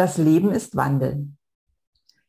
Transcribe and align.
Das 0.00 0.16
Leben 0.16 0.50
ist 0.50 0.76
Wandel. 0.76 1.28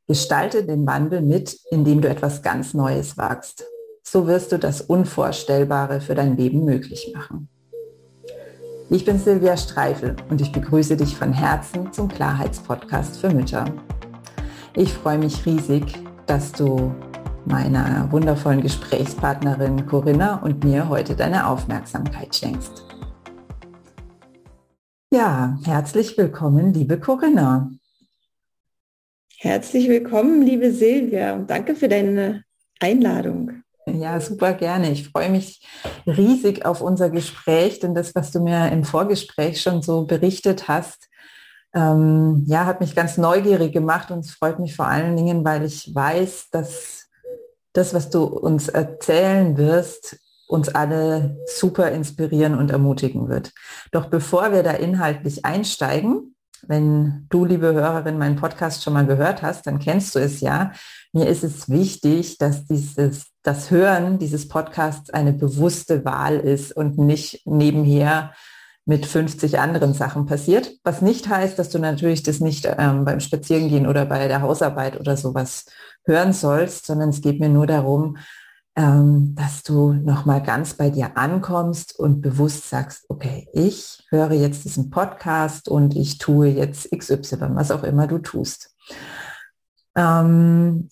Gestalte 0.06 0.66
den 0.66 0.86
Wandel 0.86 1.22
mit, 1.22 1.58
indem 1.70 2.02
du 2.02 2.10
etwas 2.10 2.42
ganz 2.42 2.74
Neues 2.74 3.18
wagst. 3.18 3.64
So 4.04 4.28
wirst 4.28 4.52
du 4.52 4.60
das 4.60 4.82
Unvorstellbare 4.82 6.02
für 6.02 6.14
dein 6.14 6.36
Leben 6.36 6.66
möglich 6.66 7.14
machen. 7.16 7.48
Ich 8.90 9.06
bin 9.06 9.18
Silvia 9.18 9.56
Streifel 9.56 10.18
und 10.30 10.42
ich 10.42 10.52
begrüße 10.52 10.98
dich 10.98 11.16
von 11.16 11.32
Herzen 11.32 11.94
zum 11.94 12.10
Klarheitspodcast 12.10 13.22
für 13.22 13.30
Mütter. 13.30 13.64
Ich 14.76 14.92
freue 14.94 15.20
mich 15.20 15.46
riesig, 15.46 15.98
dass 16.26 16.52
du 16.52 16.94
meiner 17.46 18.12
wundervollen 18.12 18.60
Gesprächspartnerin 18.60 19.86
Corinna 19.86 20.42
und 20.44 20.66
mir 20.66 20.90
heute 20.90 21.16
deine 21.16 21.48
Aufmerksamkeit 21.48 22.36
schenkst. 22.36 22.91
Ja, 25.14 25.60
herzlich 25.66 26.18
willkommen, 26.18 26.74
liebe 26.74 26.98
Corinna. 26.98 27.70
Herzlich 29.40 29.90
willkommen, 29.90 30.42
liebe 30.42 30.72
Silvia, 30.72 31.34
und 31.34 31.50
danke 31.50 31.76
für 31.76 31.90
deine 31.90 32.46
Einladung. 32.80 33.62
Ja, 33.86 34.22
super 34.22 34.54
gerne. 34.54 34.90
Ich 34.90 35.10
freue 35.10 35.30
mich 35.30 35.68
riesig 36.08 36.66
auf 36.66 36.80
unser 36.80 37.10
Gespräch, 37.10 37.80
denn 37.80 37.94
das, 37.94 38.16
was 38.16 38.32
du 38.32 38.40
mir 38.40 38.72
im 38.72 38.86
Vorgespräch 38.86 39.62
schon 39.62 39.82
so 39.82 40.06
berichtet 40.06 40.70
hast, 40.70 41.10
ähm, 41.74 42.46
ja, 42.48 42.66
hat 42.66 42.80
mich 42.80 42.96
ganz 42.96 43.18
neugierig 43.18 43.74
gemacht 43.74 44.12
und 44.12 44.20
es 44.20 44.32
freut 44.32 44.60
mich 44.60 44.78
vor 44.78 44.88
allen 44.88 45.18
Dingen, 45.18 45.44
weil 45.44 45.66
ich 45.66 45.94
weiß, 45.94 46.52
dass 46.52 47.10
das, 47.74 47.94
was 47.94 48.10
du 48.10 48.24
uns 48.24 48.70
erzählen 48.70 49.58
wirst, 49.58 50.22
uns 50.52 50.70
alle 50.70 51.38
super 51.46 51.92
inspirieren 51.92 52.58
und 52.58 52.72
ermutigen 52.72 53.30
wird. 53.30 53.54
Doch 53.92 54.08
bevor 54.08 54.52
wir 54.52 54.64
da 54.64 54.72
inhaltlich 54.72 55.46
einsteigen, 55.46 56.36
wenn 56.68 57.26
du, 57.30 57.46
liebe 57.46 57.74
Hörerin, 57.74 58.20
meinen 58.20 58.36
Podcast 58.36 58.84
schon 58.84 58.94
mal 58.94 59.06
gehört 59.06 59.42
hast, 59.42 59.66
dann 59.66 59.80
kennst 59.80 60.14
du 60.14 60.20
es 60.20 60.42
ja. 60.42 60.74
Mir 61.12 61.28
ist 61.28 61.44
es 61.44 61.70
wichtig, 61.70 62.38
dass 62.38 62.66
dieses, 62.66 63.28
das 63.42 63.72
Hören 63.72 64.20
dieses 64.20 64.48
Podcasts 64.48 65.10
eine 65.10 65.34
bewusste 65.34 66.06
Wahl 66.06 66.38
ist 66.38 66.76
und 66.76 67.00
nicht 67.00 67.42
nebenher 67.46 68.34
mit 68.86 69.06
50 69.06 69.58
anderen 69.58 69.94
Sachen 69.94 70.26
passiert. 70.26 70.72
Was 70.84 71.02
nicht 71.02 71.30
heißt, 71.30 71.58
dass 71.58 71.70
du 71.70 71.80
natürlich 71.80 72.24
das 72.24 72.42
nicht 72.42 72.68
ähm, 72.78 73.06
beim 73.06 73.22
Spazierengehen 73.22 73.88
oder 73.88 74.06
bei 74.06 74.28
der 74.28 74.42
Hausarbeit 74.42 75.00
oder 75.00 75.18
sowas 75.18 75.66
hören 76.06 76.34
sollst, 76.34 76.86
sondern 76.86 77.10
es 77.10 77.22
geht 77.22 77.40
mir 77.40 77.50
nur 77.50 77.68
darum, 77.68 78.18
dass 78.74 79.64
du 79.64 79.94
nochmal 79.94 80.42
ganz 80.42 80.76
bei 80.76 80.90
dir 80.90 81.18
ankommst 81.18 81.98
und 82.00 82.22
bewusst 82.22 82.70
sagst, 82.70 83.06
okay, 83.10 83.48
ich 83.52 84.02
höre 84.10 84.32
jetzt 84.32 84.64
diesen 84.64 84.90
Podcast 84.90 85.68
und 85.68 85.96
ich 85.96 86.20
tue 86.20 86.48
jetzt 86.48 86.90
XY, 86.90 87.56
was 87.56 87.72
auch 87.72 87.84
immer 87.84 88.08
du 88.08 88.20
tust. 88.20 88.74
Ähm, 89.96 90.90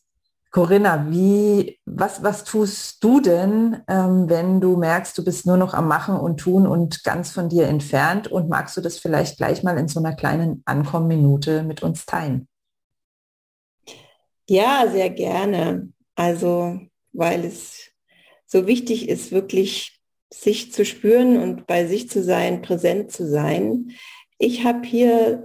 Corinna, 0.51 1.09
wie, 1.09 1.79
was, 1.85 2.23
was 2.23 2.43
tust 2.43 3.03
du 3.03 3.21
denn, 3.21 3.81
ähm, 3.87 4.27
wenn 4.27 4.59
du 4.59 4.77
merkst, 4.77 5.17
du 5.17 5.23
bist 5.23 5.45
nur 5.45 5.57
noch 5.57 5.73
am 5.73 5.87
Machen 5.87 6.15
und 6.15 6.39
Tun 6.39 6.65
und 6.65 7.03
ganz 7.03 7.31
von 7.31 7.49
dir 7.49 7.67
entfernt 7.67 8.27
und 8.27 8.49
magst 8.49 8.75
du 8.75 8.81
das 8.81 8.97
vielleicht 8.97 9.37
gleich 9.37 9.63
mal 9.63 9.77
in 9.77 9.87
so 9.87 9.99
einer 9.99 10.15
kleinen 10.15 10.63
Ankommenminute 10.65 11.63
mit 11.63 11.83
uns 11.83 12.05
teilen? 12.05 12.47
Ja, 14.49 14.85
sehr 14.91 15.11
gerne. 15.11 15.89
Also 16.15 16.79
weil 17.13 17.45
es 17.45 17.91
so 18.45 18.67
wichtig 18.67 19.09
ist, 19.09 19.31
wirklich 19.31 19.99
sich 20.31 20.71
zu 20.71 20.85
spüren 20.85 21.37
und 21.37 21.67
bei 21.67 21.85
sich 21.85 22.09
zu 22.09 22.23
sein, 22.23 22.61
präsent 22.61 23.11
zu 23.11 23.27
sein. 23.27 23.91
Ich 24.37 24.63
habe 24.63 24.85
hier 24.85 25.43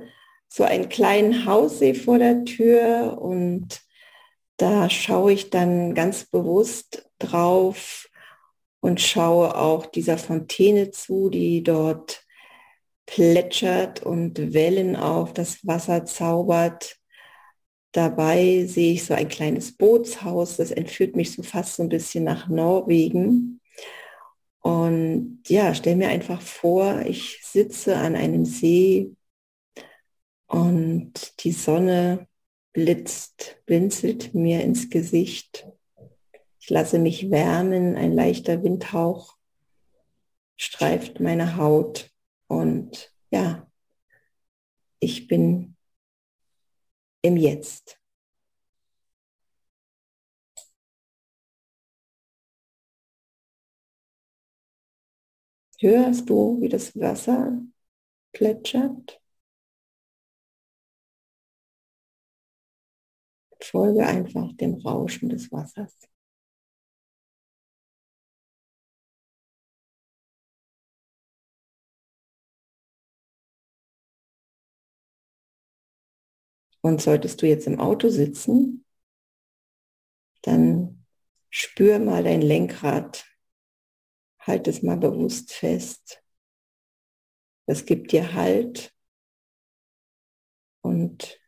so 0.48 0.64
einen 0.64 0.88
kleinen 0.88 1.46
Haussee 1.46 1.94
vor 1.94 2.18
der 2.18 2.44
Tür 2.44 3.18
und 3.20 3.80
da 4.56 4.88
schaue 4.88 5.32
ich 5.32 5.50
dann 5.50 5.94
ganz 5.94 6.24
bewusst 6.24 7.10
drauf 7.18 8.08
und 8.80 9.00
schaue 9.00 9.56
auch 9.56 9.86
dieser 9.86 10.18
Fontäne 10.18 10.90
zu, 10.90 11.30
die 11.30 11.62
dort 11.62 12.24
plätschert 13.06 14.02
und 14.02 14.52
Wellen 14.52 14.96
auf 14.96 15.32
das 15.32 15.66
Wasser 15.66 16.04
zaubert. 16.04 16.96
Dabei 17.94 18.64
sehe 18.66 18.94
ich 18.94 19.04
so 19.04 19.14
ein 19.14 19.28
kleines 19.28 19.70
Bootshaus, 19.70 20.56
das 20.56 20.72
entführt 20.72 21.14
mich 21.14 21.30
so 21.32 21.44
fast 21.44 21.76
so 21.76 21.84
ein 21.84 21.88
bisschen 21.88 22.24
nach 22.24 22.48
Norwegen. 22.48 23.60
Und 24.58 25.42
ja, 25.46 25.72
stell 25.76 25.94
mir 25.94 26.08
einfach 26.08 26.42
vor, 26.42 27.02
ich 27.06 27.38
sitze 27.44 27.96
an 27.96 28.16
einem 28.16 28.46
See 28.46 29.14
und 30.46 31.44
die 31.44 31.52
Sonne 31.52 32.26
blitzt, 32.72 33.62
blinzelt 33.64 34.34
mir 34.34 34.62
ins 34.62 34.90
Gesicht. 34.90 35.68
Ich 36.58 36.70
lasse 36.70 36.98
mich 36.98 37.30
wärmen, 37.30 37.94
ein 37.94 38.12
leichter 38.12 38.64
Windhauch 38.64 39.36
streift 40.56 41.20
meine 41.20 41.56
Haut 41.56 42.10
und 42.48 43.12
ja, 43.30 43.70
ich 44.98 45.28
bin 45.28 45.73
im 47.24 47.38
Jetzt. 47.38 47.98
Hörst 55.80 56.28
du, 56.28 56.60
wie 56.60 56.68
das 56.68 56.94
Wasser 56.98 57.62
plätschert? 58.32 59.20
Folge 63.60 64.06
einfach 64.06 64.52
dem 64.56 64.74
Rauschen 64.74 65.30
des 65.30 65.50
Wassers. 65.50 65.96
Und 76.84 77.00
solltest 77.00 77.40
du 77.40 77.46
jetzt 77.46 77.66
im 77.66 77.80
Auto 77.80 78.10
sitzen, 78.10 78.84
dann 80.42 81.06
spür 81.48 81.98
mal 81.98 82.22
dein 82.22 82.42
Lenkrad, 82.42 83.24
halt 84.38 84.68
es 84.68 84.82
mal 84.82 84.98
bewusst 84.98 85.54
fest. 85.54 86.22
Das 87.64 87.86
gibt 87.86 88.12
dir 88.12 88.34
Halt 88.34 88.92
und 90.82 91.40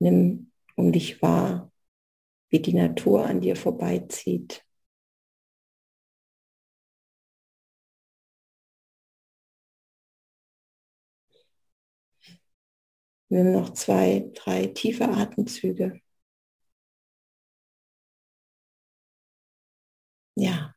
nimm 0.00 0.50
um 0.74 0.90
dich 0.90 1.22
wahr, 1.22 1.70
wie 2.48 2.60
die 2.60 2.74
Natur 2.74 3.26
an 3.26 3.40
dir 3.42 3.54
vorbeizieht. 3.54 4.64
Nimm 13.34 13.50
noch 13.50 13.70
zwei, 13.72 14.30
drei 14.36 14.68
tiefe 14.68 15.08
Atemzüge. 15.08 16.00
Ja. 20.36 20.72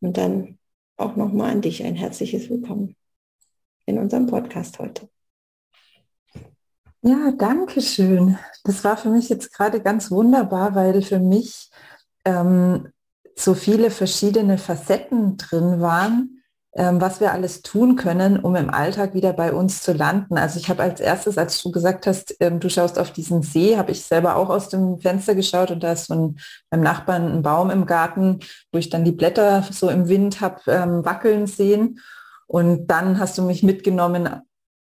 Und 0.00 0.16
dann 0.16 0.58
auch 0.96 1.14
nochmal 1.14 1.52
an 1.52 1.62
dich 1.62 1.84
ein 1.84 1.94
herzliches 1.94 2.50
Willkommen 2.50 2.96
in 3.86 4.00
unserem 4.00 4.26
Podcast 4.26 4.80
heute. 4.80 5.08
Ja, 7.02 7.30
danke 7.38 7.80
schön. 7.80 8.36
Das 8.64 8.82
war 8.82 8.96
für 8.96 9.10
mich 9.10 9.28
jetzt 9.28 9.52
gerade 9.52 9.80
ganz 9.80 10.10
wunderbar, 10.10 10.74
weil 10.74 11.00
für 11.00 11.20
mich 11.20 11.70
ähm, 12.24 12.92
so 13.36 13.54
viele 13.54 13.92
verschiedene 13.92 14.58
Facetten 14.58 15.36
drin 15.36 15.80
waren, 15.80 16.37
was 16.78 17.20
wir 17.20 17.32
alles 17.32 17.62
tun 17.62 17.96
können, 17.96 18.38
um 18.38 18.54
im 18.54 18.70
Alltag 18.70 19.12
wieder 19.12 19.32
bei 19.32 19.52
uns 19.52 19.82
zu 19.82 19.92
landen. 19.92 20.38
Also 20.38 20.60
ich 20.60 20.68
habe 20.68 20.82
als 20.82 21.00
erstes, 21.00 21.36
als 21.36 21.60
du 21.62 21.72
gesagt 21.72 22.06
hast, 22.06 22.36
ähm, 22.40 22.60
du 22.60 22.70
schaust 22.70 22.98
auf 22.98 23.10
diesen 23.12 23.42
See, 23.42 23.76
habe 23.76 23.90
ich 23.90 24.04
selber 24.04 24.36
auch 24.36 24.48
aus 24.48 24.68
dem 24.68 24.98
Fenster 25.00 25.34
geschaut 25.34 25.70
und 25.70 25.82
da 25.82 25.92
ist 25.92 26.06
so 26.06 26.14
ein, 26.14 26.38
beim 26.70 26.80
Nachbarn 26.80 27.32
ein 27.32 27.42
Baum 27.42 27.70
im 27.70 27.84
Garten, 27.84 28.40
wo 28.72 28.78
ich 28.78 28.90
dann 28.90 29.04
die 29.04 29.12
Blätter 29.12 29.64
so 29.70 29.88
im 29.90 30.08
Wind 30.08 30.40
habe 30.40 30.60
ähm, 30.68 31.04
wackeln 31.04 31.46
sehen. 31.46 32.00
Und 32.46 32.86
dann 32.86 33.18
hast 33.18 33.36
du 33.36 33.42
mich 33.42 33.62
mitgenommen 33.62 34.28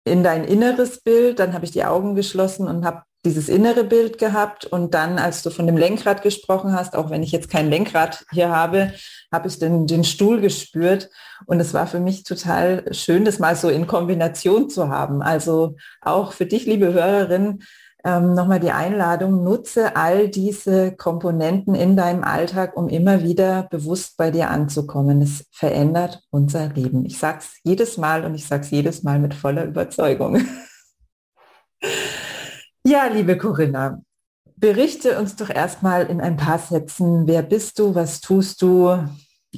in 0.05 0.23
dein 0.23 0.45
inneres 0.45 1.01
Bild, 1.03 1.39
dann 1.39 1.53
habe 1.53 1.65
ich 1.65 1.73
die 1.73 1.85
Augen 1.85 2.15
geschlossen 2.15 2.69
und 2.69 2.85
habe 2.85 3.03
dieses 3.25 3.49
innere 3.49 3.85
Bild 3.85 4.19
gehabt 4.19 4.65
und 4.65 4.95
dann, 4.95 5.19
als 5.19 5.43
du 5.43 5.51
von 5.51 5.67
dem 5.67 5.77
Lenkrad 5.77 6.23
gesprochen 6.23 6.73
hast, 6.73 6.97
auch 6.97 7.11
wenn 7.11 7.23
ich 7.23 7.33
jetzt 7.33 7.51
kein 7.51 7.69
Lenkrad 7.69 8.25
hier 8.33 8.49
habe, 8.49 8.93
habe 9.31 9.49
ich 9.49 9.59
den, 9.59 9.87
den 9.87 10.05
Stuhl 10.05 10.41
gespürt 10.41 11.11
und 11.47 11.61
es 11.61 11.75
war 11.75 11.87
für 11.87 12.01
mich 12.01 12.25
total 12.25 12.85
schön, 12.93 13.25
das 13.25 13.39
mal 13.39 13.57
so 13.57 13.69
in 13.69 13.87
Kombination 13.87 14.71
zu 14.71 14.89
haben. 14.89 15.21
Also 15.21 15.77
auch 16.01 16.33
für 16.33 16.47
dich, 16.47 16.65
liebe 16.65 16.95
Hörerin, 16.95 17.63
ähm, 18.05 18.33
nochmal 18.33 18.61
die 18.61 18.71
Einladung, 18.71 19.45
nutze 19.45 19.97
all 19.97 20.29
diese 20.29 20.97
Komponenten 20.97 21.75
in 21.75 21.97
deinem 21.97 22.25
Alltag, 22.25 22.75
um 22.75 22.89
immer 22.89 23.23
wieder 23.23 23.69
bewusst 23.71 24.17
bei 24.17 24.31
dir 24.31 24.49
anzukommen. 24.49 25.21
Es 25.21 25.45
verändert 25.53 26.23
unser 26.31 26.69
Leben. 26.69 27.05
Ich 27.05 27.19
sage 27.19 27.41
es 27.41 27.59
jedes 27.63 27.99
Mal 27.99 28.25
und 28.25 28.35
ich 28.35 28.47
sage 28.47 28.63
es 28.63 28.71
jedes 28.71 29.03
Mal 29.03 29.19
mit 29.19 29.35
voller 29.35 29.65
Überzeugung. 29.65 30.43
ja, 32.87 33.07
liebe 33.07 33.37
Corinna, 33.37 34.03
berichte 34.57 35.19
uns 35.19 35.37
doch 35.37 35.51
erstmal 35.51 36.07
in 36.07 36.21
ein 36.21 36.37
paar 36.37 36.59
Sätzen, 36.59 37.27
wer 37.27 37.43
bist 37.43 37.79
du, 37.79 37.95
was 37.95 38.21
tust 38.21 38.63
du 38.63 39.09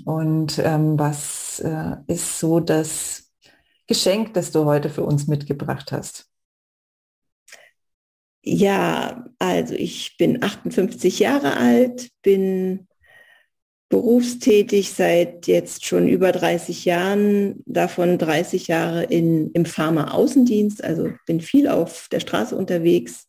und 0.05 0.59
ähm, 0.59 0.99
was 0.99 1.61
äh, 1.61 1.97
ist 2.07 2.39
so 2.39 2.61
das 2.61 3.31
Geschenk, 3.87 4.35
das 4.35 4.53
du 4.53 4.65
heute 4.65 4.91
für 4.91 5.05
uns 5.05 5.27
mitgebracht 5.27 5.93
hast. 5.93 6.29
Ja, 8.45 9.25
also 9.39 9.75
ich 9.75 10.17
bin 10.19 10.43
58 10.43 11.21
Jahre 11.21 11.57
alt, 11.57 12.11
bin 12.23 12.89
berufstätig 13.93 14.93
seit 14.93 15.47
jetzt 15.47 15.85
schon 15.85 16.09
über 16.09 16.33
30 16.33 16.87
Jahren, 16.87 17.62
davon 17.67 18.17
30 18.17 18.69
Jahre 18.69 19.05
in, 19.05 19.50
im 19.53 19.67
Pharma-Außendienst, 19.67 20.83
also 20.83 21.11
bin 21.27 21.43
viel 21.43 21.69
auf 21.69 22.09
der 22.11 22.21
Straße 22.21 22.56
unterwegs 22.56 23.27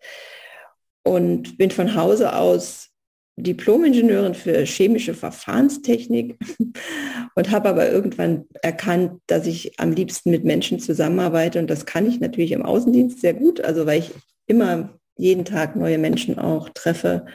und 1.03 1.57
bin 1.57 1.69
von 1.69 1.95
Hause 1.95 2.33
aus 2.33 2.91
Diplom-Ingenieurin 3.35 4.35
für 4.35 4.63
chemische 4.63 5.13
Verfahrenstechnik 5.13 6.39
und 7.35 7.51
habe 7.51 7.67
aber 7.67 7.91
irgendwann 7.91 8.45
erkannt, 8.61 9.19
dass 9.27 9.45
ich 9.45 9.77
am 9.81 9.91
liebsten 9.91 10.31
mit 10.31 10.45
Menschen 10.45 10.79
zusammenarbeite 10.79 11.59
und 11.59 11.69
das 11.69 11.85
kann 11.85 12.07
ich 12.07 12.21
natürlich 12.21 12.53
im 12.53 12.63
Außendienst 12.63 13.19
sehr 13.19 13.33
gut, 13.33 13.59
also 13.59 13.85
weil 13.85 13.99
ich 13.99 14.11
immer 14.47 14.97
jeden 15.17 15.43
Tag 15.43 15.75
neue 15.75 15.97
Menschen 15.97 16.39
auch 16.39 16.69
treffe. 16.69 17.25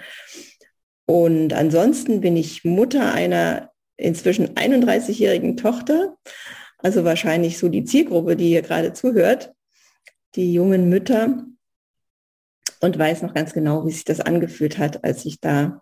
Und 1.10 1.54
ansonsten 1.54 2.20
bin 2.20 2.36
ich 2.36 2.64
Mutter 2.64 3.14
einer 3.14 3.70
inzwischen 3.96 4.50
31-jährigen 4.56 5.56
Tochter, 5.56 6.18
also 6.76 7.02
wahrscheinlich 7.02 7.56
so 7.56 7.70
die 7.70 7.84
Zielgruppe, 7.84 8.36
die 8.36 8.48
hier 8.48 8.60
gerade 8.60 8.92
zuhört, 8.92 9.54
die 10.34 10.52
jungen 10.52 10.90
Mütter. 10.90 11.46
Und 12.80 12.98
weiß 12.98 13.22
noch 13.22 13.32
ganz 13.32 13.54
genau, 13.54 13.86
wie 13.86 13.90
sich 13.90 14.04
das 14.04 14.20
angefühlt 14.20 14.76
hat, 14.76 15.02
als 15.02 15.24
ich 15.24 15.40
da 15.40 15.80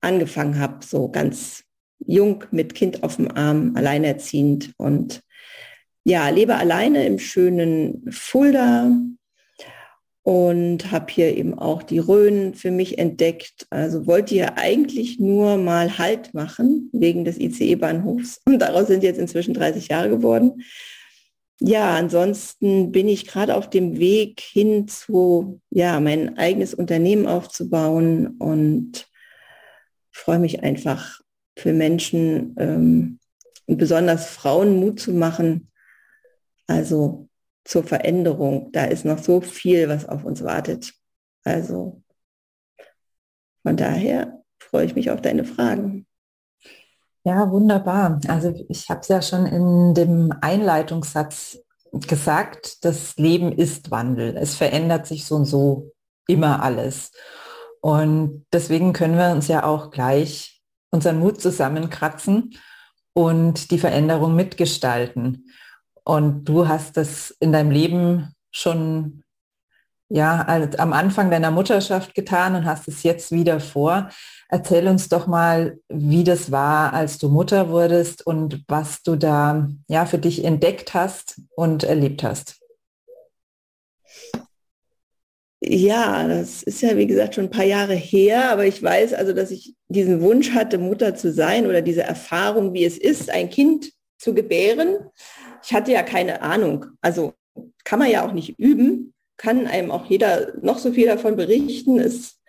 angefangen 0.00 0.60
habe, 0.60 0.86
so 0.86 1.10
ganz 1.10 1.64
jung 1.98 2.44
mit 2.52 2.76
Kind 2.76 3.02
auf 3.02 3.16
dem 3.16 3.36
Arm, 3.36 3.72
alleinerziehend 3.74 4.74
und 4.76 5.22
ja, 6.04 6.28
lebe 6.28 6.54
alleine 6.54 7.04
im 7.04 7.18
schönen 7.18 8.10
Fulda, 8.12 8.92
und 10.22 10.92
habe 10.92 11.12
hier 11.12 11.36
eben 11.36 11.58
auch 11.58 11.82
die 11.82 11.98
Rhön 11.98 12.54
für 12.54 12.70
mich 12.70 12.98
entdeckt. 12.98 13.66
Also 13.70 14.06
wollte 14.06 14.34
hier 14.34 14.56
eigentlich 14.56 15.18
nur 15.18 15.56
mal 15.56 15.98
Halt 15.98 16.32
machen 16.32 16.90
wegen 16.92 17.24
des 17.24 17.38
ICE-Bahnhofs 17.38 18.40
und 18.46 18.60
daraus 18.60 18.86
sind 18.86 19.02
jetzt 19.02 19.18
inzwischen 19.18 19.54
30 19.54 19.88
Jahre 19.88 20.08
geworden. 20.10 20.62
Ja, 21.60 21.94
ansonsten 21.94 22.92
bin 22.92 23.08
ich 23.08 23.26
gerade 23.26 23.54
auf 23.54 23.70
dem 23.70 23.98
Weg 23.98 24.40
hin 24.40 24.88
zu, 24.88 25.60
ja, 25.70 26.00
mein 26.00 26.36
eigenes 26.36 26.74
Unternehmen 26.74 27.26
aufzubauen 27.26 28.36
und 28.38 29.08
freue 30.10 30.40
mich 30.40 30.62
einfach 30.62 31.20
für 31.56 31.72
Menschen 31.72 32.54
ähm, 32.58 33.18
besonders 33.66 34.26
Frauen 34.26 34.78
Mut 34.78 35.00
zu 35.00 35.12
machen. 35.12 35.70
Also 36.66 37.28
zur 37.64 37.84
Veränderung. 37.84 38.70
Da 38.72 38.84
ist 38.84 39.04
noch 39.04 39.18
so 39.18 39.40
viel, 39.40 39.88
was 39.88 40.08
auf 40.08 40.24
uns 40.24 40.42
wartet. 40.42 40.92
Also 41.44 42.02
von 43.62 43.76
daher 43.76 44.42
freue 44.58 44.86
ich 44.86 44.94
mich 44.94 45.10
auf 45.10 45.20
deine 45.20 45.44
Fragen. 45.44 46.06
Ja, 47.24 47.50
wunderbar. 47.50 48.20
Also 48.26 48.52
ich 48.68 48.90
habe 48.90 49.00
es 49.00 49.08
ja 49.08 49.22
schon 49.22 49.46
in 49.46 49.94
dem 49.94 50.34
Einleitungssatz 50.40 51.58
gesagt, 51.92 52.84
das 52.84 53.16
Leben 53.16 53.52
ist 53.52 53.90
Wandel. 53.90 54.36
Es 54.36 54.56
verändert 54.56 55.06
sich 55.06 55.24
so 55.24 55.36
und 55.36 55.44
so 55.44 55.92
immer 56.26 56.62
alles. 56.62 57.12
Und 57.80 58.46
deswegen 58.52 58.92
können 58.92 59.18
wir 59.18 59.30
uns 59.30 59.48
ja 59.48 59.64
auch 59.64 59.90
gleich 59.90 60.62
unseren 60.90 61.18
Mut 61.18 61.40
zusammenkratzen 61.40 62.56
und 63.12 63.70
die 63.70 63.78
Veränderung 63.78 64.34
mitgestalten. 64.34 65.46
Und 66.04 66.44
du 66.44 66.68
hast 66.68 66.96
das 66.96 67.34
in 67.40 67.52
deinem 67.52 67.70
Leben 67.70 68.34
schon 68.50 69.22
ja, 70.12 70.46
am 70.76 70.92
Anfang 70.92 71.30
deiner 71.30 71.50
Mutterschaft 71.50 72.14
getan 72.14 72.54
und 72.54 72.66
hast 72.66 72.86
es 72.86 73.02
jetzt 73.02 73.32
wieder 73.32 73.60
vor. 73.60 74.10
Erzähl 74.50 74.86
uns 74.86 75.08
doch 75.08 75.26
mal, 75.26 75.78
wie 75.88 76.22
das 76.22 76.52
war, 76.52 76.92
als 76.92 77.16
du 77.16 77.30
Mutter 77.30 77.70
wurdest 77.70 78.26
und 78.26 78.62
was 78.68 79.02
du 79.02 79.16
da 79.16 79.70
ja 79.88 80.04
für 80.04 80.18
dich 80.18 80.44
entdeckt 80.44 80.92
hast 80.92 81.40
und 81.56 81.84
erlebt 81.84 82.22
hast. 82.22 82.60
Ja, 85.64 86.28
das 86.28 86.62
ist 86.62 86.82
ja 86.82 86.94
wie 86.98 87.06
gesagt 87.06 87.36
schon 87.36 87.44
ein 87.44 87.50
paar 87.50 87.64
Jahre 87.64 87.94
her, 87.94 88.50
aber 88.50 88.66
ich 88.66 88.82
weiß 88.82 89.14
also, 89.14 89.32
dass 89.32 89.50
ich 89.50 89.74
diesen 89.88 90.20
Wunsch 90.20 90.50
hatte, 90.50 90.76
Mutter 90.76 91.14
zu 91.14 91.32
sein 91.32 91.66
oder 91.66 91.80
diese 91.80 92.02
Erfahrung, 92.02 92.74
wie 92.74 92.84
es 92.84 92.98
ist, 92.98 93.30
ein 93.30 93.48
Kind 93.48 93.92
zu 94.18 94.34
gebären 94.34 94.98
ich 95.64 95.72
hatte 95.72 95.92
ja 95.92 96.02
keine 96.02 96.42
Ahnung. 96.42 96.86
Also 97.00 97.34
kann 97.84 97.98
man 97.98 98.10
ja 98.10 98.26
auch 98.26 98.32
nicht 98.32 98.58
üben, 98.58 99.12
kann 99.36 99.66
einem 99.66 99.90
auch 99.90 100.06
jeder 100.06 100.52
noch 100.60 100.78
so 100.78 100.92
viel 100.92 101.06
davon 101.06 101.36
berichten. 101.36 101.98
Es, 101.98 102.40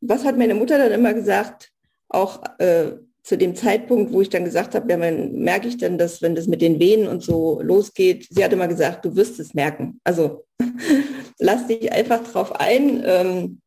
was 0.00 0.24
hat 0.24 0.38
meine 0.38 0.54
Mutter 0.54 0.78
dann 0.78 0.92
immer 0.92 1.14
gesagt, 1.14 1.70
auch 2.08 2.42
äh, 2.58 2.92
zu 3.22 3.38
dem 3.38 3.54
Zeitpunkt, 3.54 4.12
wo 4.12 4.20
ich 4.20 4.28
dann 4.28 4.44
gesagt 4.44 4.74
habe, 4.74 4.90
ja, 4.90 4.98
man 4.98 5.32
merke 5.32 5.66
ich 5.66 5.78
dann, 5.78 5.96
dass 5.96 6.20
wenn 6.20 6.34
das 6.34 6.46
mit 6.46 6.60
den 6.60 6.78
Venen 6.78 7.08
und 7.08 7.22
so 7.22 7.60
losgeht, 7.62 8.26
sie 8.30 8.44
hat 8.44 8.52
immer 8.52 8.68
gesagt, 8.68 9.04
du 9.04 9.16
wirst 9.16 9.40
es 9.40 9.54
merken. 9.54 9.98
Also 10.04 10.44
lass 11.38 11.66
dich 11.66 11.90
einfach 11.90 12.22
drauf 12.22 12.52
ein, 12.60 13.02
ähm, 13.04 13.60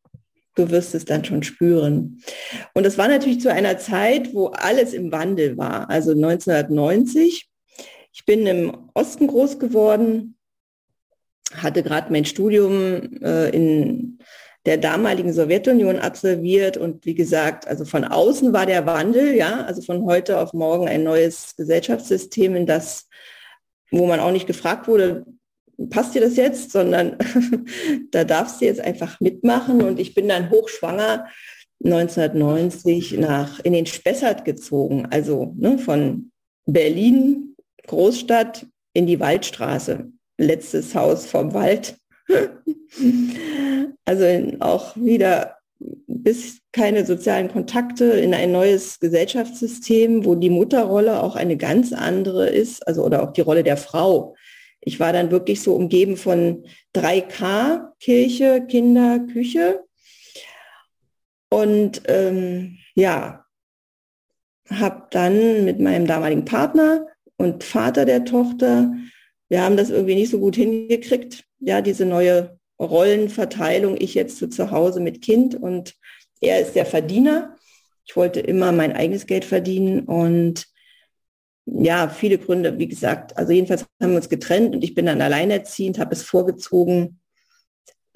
du 0.54 0.70
wirst 0.70 0.94
es 0.94 1.04
dann 1.04 1.24
schon 1.24 1.42
spüren. 1.42 2.22
Und 2.74 2.86
das 2.86 2.98
war 2.98 3.08
natürlich 3.08 3.40
zu 3.40 3.52
einer 3.52 3.78
Zeit, 3.78 4.32
wo 4.32 4.46
alles 4.46 4.92
im 4.92 5.10
Wandel 5.10 5.56
war, 5.58 5.90
also 5.90 6.12
1990. 6.12 7.48
Ich 8.12 8.24
bin 8.24 8.46
im 8.46 8.90
Osten 8.94 9.26
groß 9.26 9.58
geworden, 9.58 10.36
hatte 11.54 11.82
gerade 11.82 12.12
mein 12.12 12.24
Studium 12.24 13.22
äh, 13.22 13.50
in 13.50 14.18
der 14.66 14.76
damaligen 14.76 15.32
Sowjetunion 15.32 15.98
absolviert 15.98 16.76
und 16.76 17.06
wie 17.06 17.14
gesagt, 17.14 17.66
also 17.66 17.84
von 17.84 18.04
außen 18.04 18.52
war 18.52 18.66
der 18.66 18.84
Wandel, 18.86 19.34
ja, 19.34 19.62
also 19.64 19.80
von 19.80 20.04
heute 20.04 20.38
auf 20.38 20.52
morgen 20.52 20.88
ein 20.88 21.04
neues 21.04 21.54
Gesellschaftssystem, 21.56 22.54
in 22.54 22.66
das, 22.66 23.08
wo 23.90 24.06
man 24.06 24.20
auch 24.20 24.32
nicht 24.32 24.46
gefragt 24.46 24.88
wurde, 24.88 25.24
passt 25.90 26.14
dir 26.14 26.20
das 26.20 26.36
jetzt, 26.36 26.72
sondern 26.72 27.16
da 28.10 28.24
darfst 28.24 28.60
du 28.60 28.66
jetzt 28.66 28.80
einfach 28.80 29.20
mitmachen. 29.20 29.80
Und 29.82 29.98
ich 30.00 30.14
bin 30.14 30.28
dann 30.28 30.50
hochschwanger 30.50 31.26
1990 31.84 33.18
nach 33.18 33.60
in 33.60 33.72
den 33.72 33.86
Spessart 33.86 34.44
gezogen, 34.44 35.06
also 35.10 35.54
ne, 35.56 35.78
von 35.78 36.32
Berlin 36.66 37.47
Großstadt 37.88 38.66
in 38.92 39.06
die 39.06 39.20
Waldstraße. 39.20 40.10
Letztes 40.38 40.94
Haus 40.94 41.26
vom 41.26 41.52
Wald. 41.52 41.96
also 44.04 44.24
auch 44.60 44.96
wieder 44.96 45.56
bis 46.06 46.60
keine 46.72 47.06
sozialen 47.06 47.48
Kontakte 47.48 48.04
in 48.04 48.34
ein 48.34 48.52
neues 48.52 48.98
Gesellschaftssystem, 49.00 50.24
wo 50.24 50.34
die 50.34 50.50
Mutterrolle 50.50 51.22
auch 51.22 51.36
eine 51.36 51.56
ganz 51.56 51.92
andere 51.92 52.48
ist, 52.48 52.86
also 52.86 53.04
oder 53.04 53.22
auch 53.22 53.32
die 53.32 53.40
Rolle 53.40 53.62
der 53.62 53.76
Frau. 53.76 54.34
Ich 54.80 55.00
war 55.00 55.12
dann 55.12 55.30
wirklich 55.30 55.62
so 55.62 55.74
umgeben 55.74 56.16
von 56.16 56.64
3K, 56.94 57.92
Kirche, 58.00 58.64
Kinder, 58.66 59.20
Küche. 59.32 59.84
Und 61.50 62.02
ähm, 62.06 62.78
ja, 62.94 63.44
habe 64.70 65.06
dann 65.10 65.64
mit 65.64 65.80
meinem 65.80 66.06
damaligen 66.06 66.44
Partner 66.44 67.06
und 67.38 67.64
Vater 67.64 68.04
der 68.04 68.24
Tochter. 68.24 68.92
Wir 69.48 69.62
haben 69.62 69.78
das 69.78 69.88
irgendwie 69.88 70.16
nicht 70.16 70.30
so 70.30 70.38
gut 70.38 70.56
hingekriegt, 70.56 71.44
ja, 71.60 71.80
diese 71.80 72.04
neue 72.04 72.58
Rollenverteilung, 72.78 73.96
ich 73.98 74.14
jetzt 74.14 74.38
so 74.38 74.46
zu 74.46 74.70
Hause 74.70 75.00
mit 75.00 75.22
Kind 75.22 75.54
und 75.54 75.94
er 76.40 76.60
ist 76.60 76.74
der 76.74 76.86
Verdiener. 76.86 77.56
Ich 78.04 78.14
wollte 78.14 78.40
immer 78.40 78.72
mein 78.72 78.92
eigenes 78.92 79.26
Geld 79.26 79.44
verdienen 79.44 80.00
und 80.00 80.66
ja, 81.66 82.08
viele 82.08 82.38
Gründe, 82.38 82.78
wie 82.78 82.88
gesagt, 82.88 83.36
also 83.36 83.52
jedenfalls 83.52 83.84
haben 84.00 84.10
wir 84.12 84.16
uns 84.16 84.28
getrennt 84.28 84.74
und 84.74 84.82
ich 84.82 84.94
bin 84.94 85.06
dann 85.06 85.20
alleinerziehend, 85.20 85.98
habe 85.98 86.14
es 86.14 86.22
vorgezogen, 86.22 87.20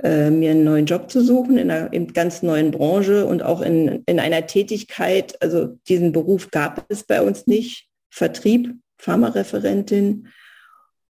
äh, 0.03 0.31
mir 0.31 0.53
einen 0.53 0.65
neuen 0.65 0.87
Job 0.87 1.11
zu 1.11 1.23
suchen 1.23 1.59
in 1.59 1.71
einer 1.71 1.93
in 1.93 2.13
ganz 2.13 2.43
neuen 2.43 2.71
Branche 2.71 3.27
und 3.27 3.43
auch 3.43 3.61
in, 3.61 4.03
in 4.07 4.21
einer 4.21 4.47
Tätigkeit, 4.47 5.41
also 5.43 5.79
diesen 5.89 6.13
Beruf 6.13 6.51
gab 6.51 6.87
es 6.89 7.05
bei 7.05 7.21
uns 7.21 7.47
nicht, 7.47 7.89
Vertrieb, 8.11 8.75
Pharmareferentin. 9.03 10.29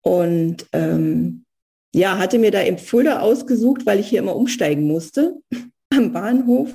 Und 0.02 0.66
ähm, 0.72 1.44
ja, 1.94 2.18
hatte 2.18 2.38
mir 2.38 2.50
da 2.50 2.60
im 2.60 2.78
Fulda 2.78 3.20
ausgesucht, 3.20 3.86
weil 3.86 3.98
ich 3.98 4.08
hier 4.08 4.20
immer 4.20 4.36
umsteigen 4.36 4.86
musste 4.86 5.36
am 5.90 6.12
Bahnhof 6.12 6.70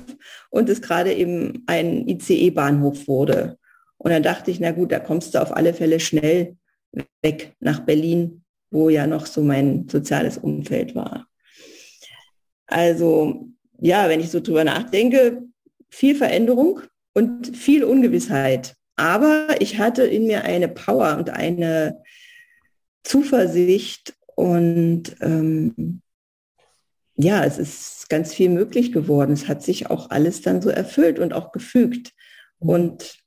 und 0.50 0.68
es 0.68 0.82
gerade 0.82 1.14
eben 1.14 1.62
ein 1.66 2.06
ICE-Bahnhof 2.08 3.06
wurde. 3.06 3.58
Und 3.96 4.10
dann 4.10 4.22
dachte 4.22 4.50
ich, 4.50 4.60
na 4.60 4.72
gut, 4.72 4.92
da 4.92 4.98
kommst 4.98 5.34
du 5.34 5.40
auf 5.40 5.56
alle 5.56 5.72
Fälle 5.72 6.00
schnell 6.00 6.56
weg 7.22 7.54
nach 7.60 7.80
Berlin, 7.80 8.44
wo 8.70 8.88
ja 8.88 9.06
noch 9.06 9.26
so 9.26 9.40
mein 9.40 9.88
soziales 9.88 10.36
Umfeld 10.36 10.94
war. 10.94 11.26
Also 12.66 13.48
ja, 13.80 14.08
wenn 14.08 14.20
ich 14.20 14.30
so 14.30 14.40
drüber 14.40 14.64
nachdenke, 14.64 15.42
viel 15.90 16.16
Veränderung 16.16 16.80
und 17.14 17.56
viel 17.56 17.84
Ungewissheit. 17.84 18.74
Aber 18.96 19.48
ich 19.60 19.78
hatte 19.78 20.04
in 20.04 20.26
mir 20.26 20.44
eine 20.44 20.68
Power 20.68 21.16
und 21.18 21.30
eine 21.30 22.02
Zuversicht 23.02 24.14
und 24.36 25.16
ähm, 25.20 26.00
ja, 27.16 27.44
es 27.44 27.58
ist 27.58 28.08
ganz 28.08 28.34
viel 28.34 28.48
möglich 28.48 28.92
geworden. 28.92 29.32
Es 29.32 29.46
hat 29.46 29.62
sich 29.62 29.90
auch 29.90 30.10
alles 30.10 30.42
dann 30.42 30.62
so 30.62 30.70
erfüllt 30.70 31.18
und 31.18 31.32
auch 31.32 31.52
gefügt. 31.52 32.12
Und 32.58 33.18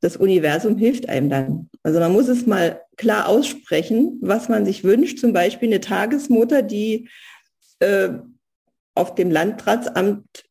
das 0.00 0.16
Universum 0.16 0.76
hilft 0.76 1.08
einem 1.08 1.30
dann. 1.30 1.70
Also 1.82 2.00
man 2.00 2.12
muss 2.12 2.28
es 2.28 2.46
mal 2.46 2.82
klar 2.96 3.28
aussprechen, 3.28 4.18
was 4.20 4.48
man 4.48 4.66
sich 4.66 4.84
wünscht. 4.84 5.18
Zum 5.18 5.32
Beispiel 5.32 5.68
eine 5.68 5.80
Tagesmutter, 5.80 6.60
die 6.62 7.08
äh, 7.78 8.10
auf 8.94 9.14
dem 9.14 9.30
Landratsamt 9.30 10.44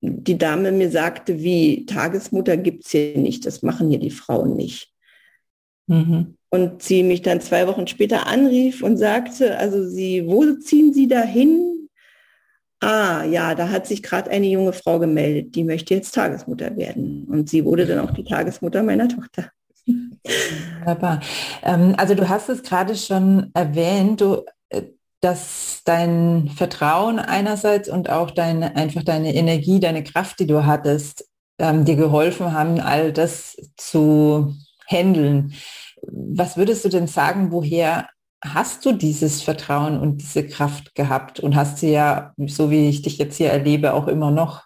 die 0.00 0.38
Dame 0.38 0.72
mir 0.72 0.90
sagte, 0.90 1.38
wie 1.40 1.86
Tagesmutter 1.86 2.56
gibt 2.56 2.84
es 2.84 2.92
hier 2.92 3.18
nicht, 3.18 3.46
das 3.46 3.62
machen 3.62 3.90
hier 3.90 3.98
die 3.98 4.10
Frauen 4.10 4.54
nicht. 4.54 4.92
Mhm. 5.86 6.36
Und 6.50 6.82
sie 6.82 7.02
mich 7.02 7.22
dann 7.22 7.40
zwei 7.40 7.66
Wochen 7.66 7.86
später 7.86 8.26
anrief 8.26 8.82
und 8.82 8.96
sagte, 8.96 9.58
also 9.58 9.86
sie, 9.86 10.26
wo 10.26 10.54
ziehen 10.54 10.92
Sie 10.92 11.08
da 11.08 11.22
hin? 11.22 11.88
Ah, 12.80 13.24
ja, 13.24 13.54
da 13.54 13.70
hat 13.70 13.86
sich 13.86 14.02
gerade 14.02 14.30
eine 14.30 14.46
junge 14.46 14.72
Frau 14.72 14.98
gemeldet, 14.98 15.54
die 15.56 15.64
möchte 15.64 15.94
jetzt 15.94 16.14
Tagesmutter 16.14 16.76
werden. 16.76 17.26
Und 17.28 17.48
sie 17.50 17.64
wurde 17.64 17.86
dann 17.86 17.98
auch 17.98 18.12
die 18.12 18.24
Tagesmutter 18.24 18.82
meiner 18.82 19.08
Tochter. 19.08 19.50
Wunderbar. 20.78 21.20
Ähm, 21.62 21.94
also 21.96 22.14
du 22.14 22.28
hast 22.28 22.48
es 22.48 22.62
gerade 22.62 22.94
schon 22.94 23.50
erwähnt, 23.54 24.20
du, 24.20 24.44
dass 25.20 25.82
dein 25.84 26.48
Vertrauen 26.48 27.18
einerseits 27.18 27.88
und 27.88 28.10
auch 28.10 28.30
deine, 28.30 28.76
einfach 28.76 29.02
deine 29.02 29.34
Energie, 29.34 29.80
deine 29.80 30.04
Kraft, 30.04 30.38
die 30.40 30.46
du 30.46 30.64
hattest, 30.64 31.28
ähm, 31.58 31.84
dir 31.84 31.96
geholfen 31.96 32.52
haben, 32.52 32.80
all 32.80 33.12
das 33.12 33.56
zu 33.76 34.54
handeln. 34.86 35.54
Was 36.02 36.56
würdest 36.56 36.84
du 36.84 36.88
denn 36.88 37.08
sagen, 37.08 37.50
woher 37.50 38.08
hast 38.42 38.86
du 38.86 38.92
dieses 38.92 39.42
Vertrauen 39.42 39.98
und 39.98 40.18
diese 40.18 40.46
Kraft 40.46 40.94
gehabt 40.94 41.40
und 41.40 41.56
hast 41.56 41.78
sie 41.78 41.90
ja, 41.90 42.32
so 42.46 42.70
wie 42.70 42.88
ich 42.88 43.02
dich 43.02 43.18
jetzt 43.18 43.36
hier 43.36 43.50
erlebe, 43.50 43.94
auch 43.94 44.06
immer 44.06 44.30
noch? 44.30 44.64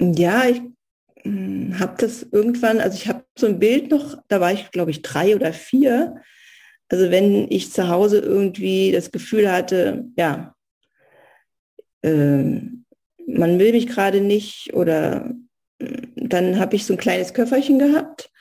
Ja, 0.00 0.46
ich 0.46 0.60
hm, 1.22 1.78
habe 1.78 1.94
das 1.98 2.24
irgendwann, 2.24 2.80
also 2.80 2.96
ich 2.96 3.08
habe 3.08 3.24
so 3.38 3.46
ein 3.46 3.60
Bild 3.60 3.92
noch, 3.92 4.16
da 4.26 4.40
war 4.40 4.52
ich 4.52 4.70
glaube 4.72 4.90
ich 4.90 5.02
drei 5.02 5.36
oder 5.36 5.52
vier. 5.52 6.16
Also 6.92 7.10
wenn 7.10 7.50
ich 7.50 7.72
zu 7.72 7.88
Hause 7.88 8.18
irgendwie 8.20 8.92
das 8.92 9.10
Gefühl 9.10 9.50
hatte, 9.50 10.04
ja, 10.16 10.54
äh, 12.02 12.44
man 13.26 13.58
will 13.58 13.72
mich 13.72 13.88
gerade 13.88 14.20
nicht 14.20 14.72
oder 14.74 15.34
hm, 15.80 16.12
dann 16.16 16.60
habe 16.60 16.76
ich 16.76 16.86
so 16.86 16.94
ein 16.94 16.98
kleines 16.98 17.34
Köfferchen 17.34 17.78
gehabt 17.78 18.32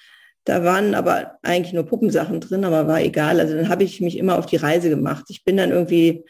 da 0.46 0.64
waren 0.64 0.96
aber 0.96 1.38
eigentlich 1.44 1.74
nur 1.74 1.86
Puppensachen 1.86 2.40
drin, 2.40 2.66
aber 2.66 2.88
war 2.88 3.02
egal. 3.02 3.40
Also 3.40 3.56
dann 3.56 3.70
habe 3.70 3.84
ich 3.84 4.02
mich 4.02 4.18
immer 4.18 4.38
auf 4.38 4.48
die 4.48 4.56
Reise 4.56 4.90
gemacht. 4.90 5.26
Ich 5.30 5.44
bin 5.44 5.58
dann 5.58 5.72
irgendwie 5.72 6.26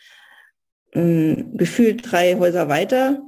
hm, 0.92 1.58
gefühlt 1.58 2.12
drei 2.12 2.36
Häuser 2.36 2.68
weiter, 2.68 3.22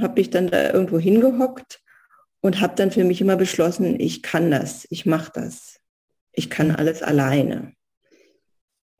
habe 0.00 0.20
mich 0.20 0.30
dann 0.30 0.48
da 0.48 0.72
irgendwo 0.72 0.98
hingehockt 0.98 1.80
und 2.40 2.60
habe 2.60 2.74
dann 2.76 2.90
für 2.90 3.04
mich 3.04 3.20
immer 3.20 3.36
beschlossen, 3.36 4.00
ich 4.00 4.22
kann 4.22 4.50
das, 4.50 4.86
ich 4.88 5.04
mache 5.04 5.30
das, 5.34 5.80
ich 6.32 6.48
kann 6.48 6.70
alles 6.70 7.02
alleine. 7.02 7.74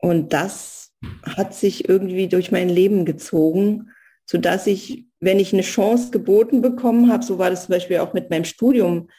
Und 0.03 0.33
das 0.33 0.91
hat 1.23 1.55
sich 1.55 1.87
irgendwie 1.87 2.27
durch 2.27 2.51
mein 2.51 2.67
Leben 2.67 3.05
gezogen, 3.05 3.89
sodass 4.25 4.67
ich, 4.67 5.05
wenn 5.21 5.39
ich 5.39 5.53
eine 5.53 5.61
Chance 5.61 6.11
geboten 6.11 6.61
bekommen 6.61 7.09
habe, 7.09 7.23
so 7.23 7.39
war 7.39 7.49
das 7.49 7.67
zum 7.67 7.73
Beispiel 7.73 7.99
auch 7.99 8.13
mit 8.13 8.29
meinem 8.29 8.43
Studium, 8.43 9.09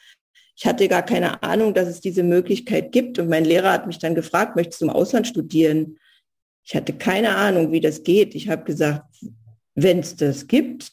ich 0.55 0.67
hatte 0.67 0.87
gar 0.87 1.01
keine 1.01 1.41
Ahnung, 1.41 1.73
dass 1.73 1.89
es 1.89 2.01
diese 2.01 2.21
Möglichkeit 2.21 2.91
gibt. 2.91 3.17
Und 3.17 3.29
mein 3.29 3.45
Lehrer 3.45 3.71
hat 3.71 3.87
mich 3.87 3.97
dann 3.97 4.13
gefragt, 4.13 4.55
möchtest 4.55 4.81
du 4.81 4.85
im 4.85 4.91
Ausland 4.91 5.25
studieren? 5.27 5.97
Ich 6.63 6.75
hatte 6.75 6.93
keine 6.93 7.35
Ahnung, 7.35 7.71
wie 7.71 7.81
das 7.81 8.03
geht. 8.03 8.35
Ich 8.35 8.47
habe 8.47 8.63
gesagt, 8.63 9.05
wenn 9.73 9.99
es 9.99 10.15
das 10.15 10.45
gibt, 10.45 10.91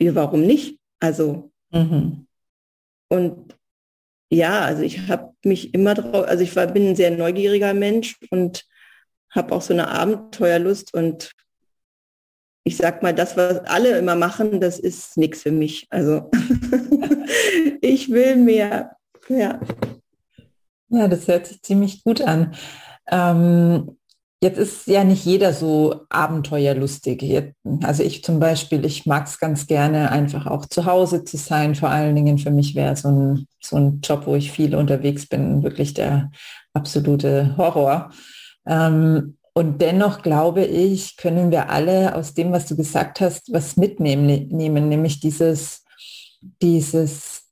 warum 0.00 0.42
nicht? 0.42 0.80
Also, 0.98 1.52
mhm. 1.70 2.26
und 3.08 3.56
ja, 4.30 4.62
also 4.62 4.82
ich 4.82 5.06
habe 5.06 5.32
mich 5.44 5.72
immer 5.74 5.94
drauf, 5.94 6.26
also 6.26 6.42
ich 6.42 6.54
war, 6.56 6.66
bin 6.66 6.88
ein 6.88 6.96
sehr 6.96 7.12
neugieriger 7.12 7.72
Mensch 7.72 8.18
und 8.30 8.66
habe 9.30 9.54
auch 9.54 9.62
so 9.62 9.72
eine 9.72 9.88
Abenteuerlust 9.88 10.94
und 10.94 11.32
ich 12.64 12.76
sag 12.76 13.02
mal, 13.02 13.14
das, 13.14 13.36
was 13.36 13.60
alle 13.60 13.98
immer 13.98 14.14
machen, 14.14 14.60
das 14.60 14.78
ist 14.78 15.16
nichts 15.16 15.42
für 15.42 15.52
mich. 15.52 15.86
Also 15.88 16.30
ich 17.80 18.10
will 18.10 18.36
mehr. 18.36 18.96
Ja. 19.28 19.58
Ja, 20.90 21.08
das 21.08 21.28
hört 21.28 21.46
sich 21.46 21.62
ziemlich 21.62 22.04
gut 22.04 22.20
an. 22.20 22.54
Ähm, 23.10 23.96
jetzt 24.42 24.58
ist 24.58 24.86
ja 24.86 25.04
nicht 25.04 25.24
jeder 25.24 25.52
so 25.52 26.02
abenteuerlustig. 26.10 27.52
Also 27.82 28.02
ich 28.02 28.22
zum 28.22 28.38
Beispiel, 28.38 28.84
ich 28.84 29.06
mag 29.06 29.26
es 29.26 29.38
ganz 29.38 29.66
gerne, 29.66 30.10
einfach 30.10 30.46
auch 30.46 30.66
zu 30.66 30.84
Hause 30.84 31.24
zu 31.24 31.36
sein. 31.36 31.74
Vor 31.74 31.88
allen 31.88 32.16
Dingen 32.16 32.38
für 32.38 32.50
mich 32.50 32.74
wäre 32.74 32.96
so 32.96 33.08
ein, 33.08 33.46
so 33.60 33.76
ein 33.76 34.00
Job, 34.02 34.26
wo 34.26 34.34
ich 34.34 34.52
viel 34.52 34.74
unterwegs 34.74 35.26
bin, 35.26 35.62
wirklich 35.62 35.94
der 35.94 36.30
absolute 36.74 37.54
Horror. 37.56 38.10
Ähm, 38.68 39.36
und 39.54 39.80
dennoch 39.82 40.22
glaube 40.22 40.64
ich, 40.64 41.16
können 41.16 41.50
wir 41.50 41.68
alle 41.70 42.14
aus 42.14 42.34
dem, 42.34 42.52
was 42.52 42.66
du 42.66 42.76
gesagt 42.76 43.20
hast, 43.20 43.52
was 43.52 43.76
mitnehmen, 43.76 44.26
nehmen, 44.26 44.88
nämlich 44.88 45.18
dieses, 45.18 45.84
dieses 46.62 47.42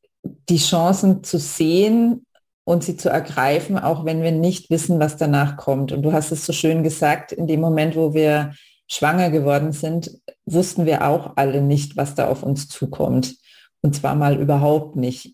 die 0.48 0.58
Chancen 0.58 1.24
zu 1.24 1.38
sehen 1.38 2.26
und 2.64 2.84
sie 2.84 2.96
zu 2.96 3.08
ergreifen, 3.08 3.78
auch 3.78 4.04
wenn 4.04 4.22
wir 4.22 4.32
nicht 4.32 4.70
wissen, 4.70 4.98
was 5.00 5.16
danach 5.16 5.56
kommt. 5.56 5.92
Und 5.92 6.02
du 6.02 6.12
hast 6.12 6.32
es 6.32 6.46
so 6.46 6.52
schön 6.52 6.82
gesagt, 6.82 7.32
in 7.32 7.46
dem 7.46 7.60
Moment, 7.60 7.96
wo 7.96 8.14
wir 8.14 8.54
schwanger 8.88 9.30
geworden 9.30 9.72
sind, 9.72 10.10
wussten 10.44 10.86
wir 10.86 11.06
auch 11.06 11.32
alle 11.36 11.60
nicht, 11.60 11.96
was 11.96 12.14
da 12.14 12.28
auf 12.28 12.42
uns 12.42 12.68
zukommt. 12.68 13.34
Und 13.86 13.94
zwar 13.94 14.16
mal 14.16 14.36
überhaupt 14.40 14.96
nicht. 14.96 15.32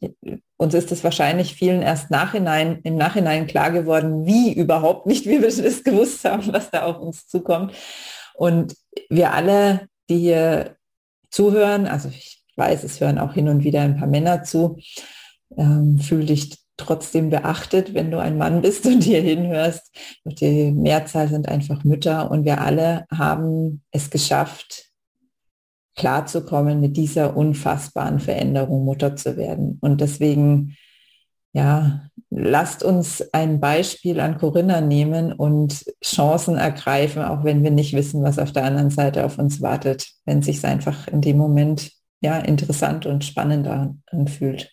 Uns 0.59 0.75
ist 0.75 0.93
es 0.93 1.03
wahrscheinlich 1.03 1.55
vielen 1.55 1.81
erst 1.81 2.11
nachhinein, 2.11 2.81
im 2.83 2.97
Nachhinein 2.97 3.47
klar 3.47 3.71
geworden, 3.71 4.27
wie 4.27 4.53
überhaupt 4.53 5.07
nicht, 5.07 5.25
wie 5.25 5.41
wir 5.41 5.49
es 5.49 5.83
gewusst 5.83 6.23
haben, 6.27 6.53
was 6.53 6.71
da 6.71 6.83
auf 6.83 6.99
uns 6.99 7.27
zukommt. 7.27 7.73
Und 8.35 8.77
wir 9.09 9.33
alle, 9.33 9.89
die 10.11 10.19
hier 10.19 10.77
zuhören, 11.31 11.87
also 11.87 12.11
ich 12.11 12.45
weiß, 12.57 12.85
es 12.85 13.01
hören 13.01 13.19
auch 13.19 13.33
hin 13.33 13.49
und 13.49 13.65
wieder 13.65 13.81
ein 13.81 13.97
paar 13.97 14.07
Männer 14.07 14.43
zu. 14.43 14.77
Ähm, 15.57 15.99
fühl 15.99 16.27
dich 16.27 16.59
trotzdem 16.77 17.31
beachtet, 17.31 17.95
wenn 17.95 18.11
du 18.11 18.19
ein 18.19 18.37
Mann 18.37 18.61
bist 18.61 18.85
und 18.85 19.03
hier 19.03 19.23
hinhörst. 19.23 19.97
Die 20.27 20.73
Mehrzahl 20.73 21.29
sind 21.29 21.49
einfach 21.49 21.85
Mütter 21.85 22.31
und 22.31 22.45
wir 22.45 22.61
alle 22.61 23.07
haben 23.11 23.83
es 23.93 24.11
geschafft, 24.11 24.92
klarzukommen 25.97 26.81
mit 26.81 26.97
dieser 26.97 27.37
unfassbaren 27.37 28.19
Veränderung, 28.19 28.85
Mutter 28.85 29.17
zu 29.17 29.37
werden. 29.37 29.79
Und 29.81 30.01
deswegen, 30.01 30.77
ja, 31.53 32.09
lasst 32.31 32.83
uns 32.83 33.23
ein 33.33 33.61
Beispiel 33.61 34.21
an 34.21 34.39
Corinna 34.39 34.81
nehmen 34.81 35.33
und 35.33 35.85
Chancen 36.03 36.57
ergreifen, 36.57 37.23
auch 37.23 37.45
wenn 37.45 37.63
wir 37.63 37.71
nicht 37.71 37.93
wissen, 37.93 38.23
was 38.23 38.39
auf 38.39 38.53
der 38.53 38.65
anderen 38.65 38.91
Seite 38.91 39.25
auf 39.25 39.39
uns 39.39 39.61
wartet, 39.61 40.09
wenn 40.25 40.43
sich 40.43 40.65
einfach 40.65 41.09
in 41.09 41.21
dem 41.21 41.37
Moment 41.37 41.91
ja, 42.23 42.39
interessant 42.39 43.05
und 43.05 43.25
spannend 43.25 43.69
anfühlt. 44.07 44.71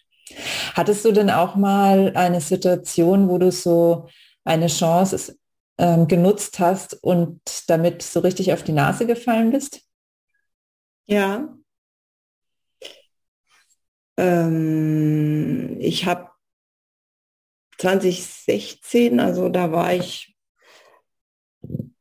Hattest 0.76 1.04
du 1.04 1.12
denn 1.12 1.30
auch 1.30 1.56
mal 1.56 2.14
eine 2.16 2.42
Situation, 2.42 3.28
wo 3.28 3.40
du 3.40 3.52
so 3.52 4.08
eine 4.46 4.68
Chance 4.68 5.36
ähm, 5.78 6.08
genutzt 6.08 6.60
hast 6.60 6.94
und 7.04 7.42
damit 7.68 8.04
so 8.04 8.20
richtig 8.20 8.54
auf 8.54 8.64
die 8.64 8.72
Nase 8.72 9.06
gefallen 9.06 9.52
bist? 9.52 9.82
Ja. 11.10 11.50
Ähm, 14.18 15.78
ich 15.80 16.06
habe 16.06 16.30
2016, 17.80 19.20
also 19.20 19.50
da 19.50 19.72
war 19.72 19.94
ich 19.94 20.36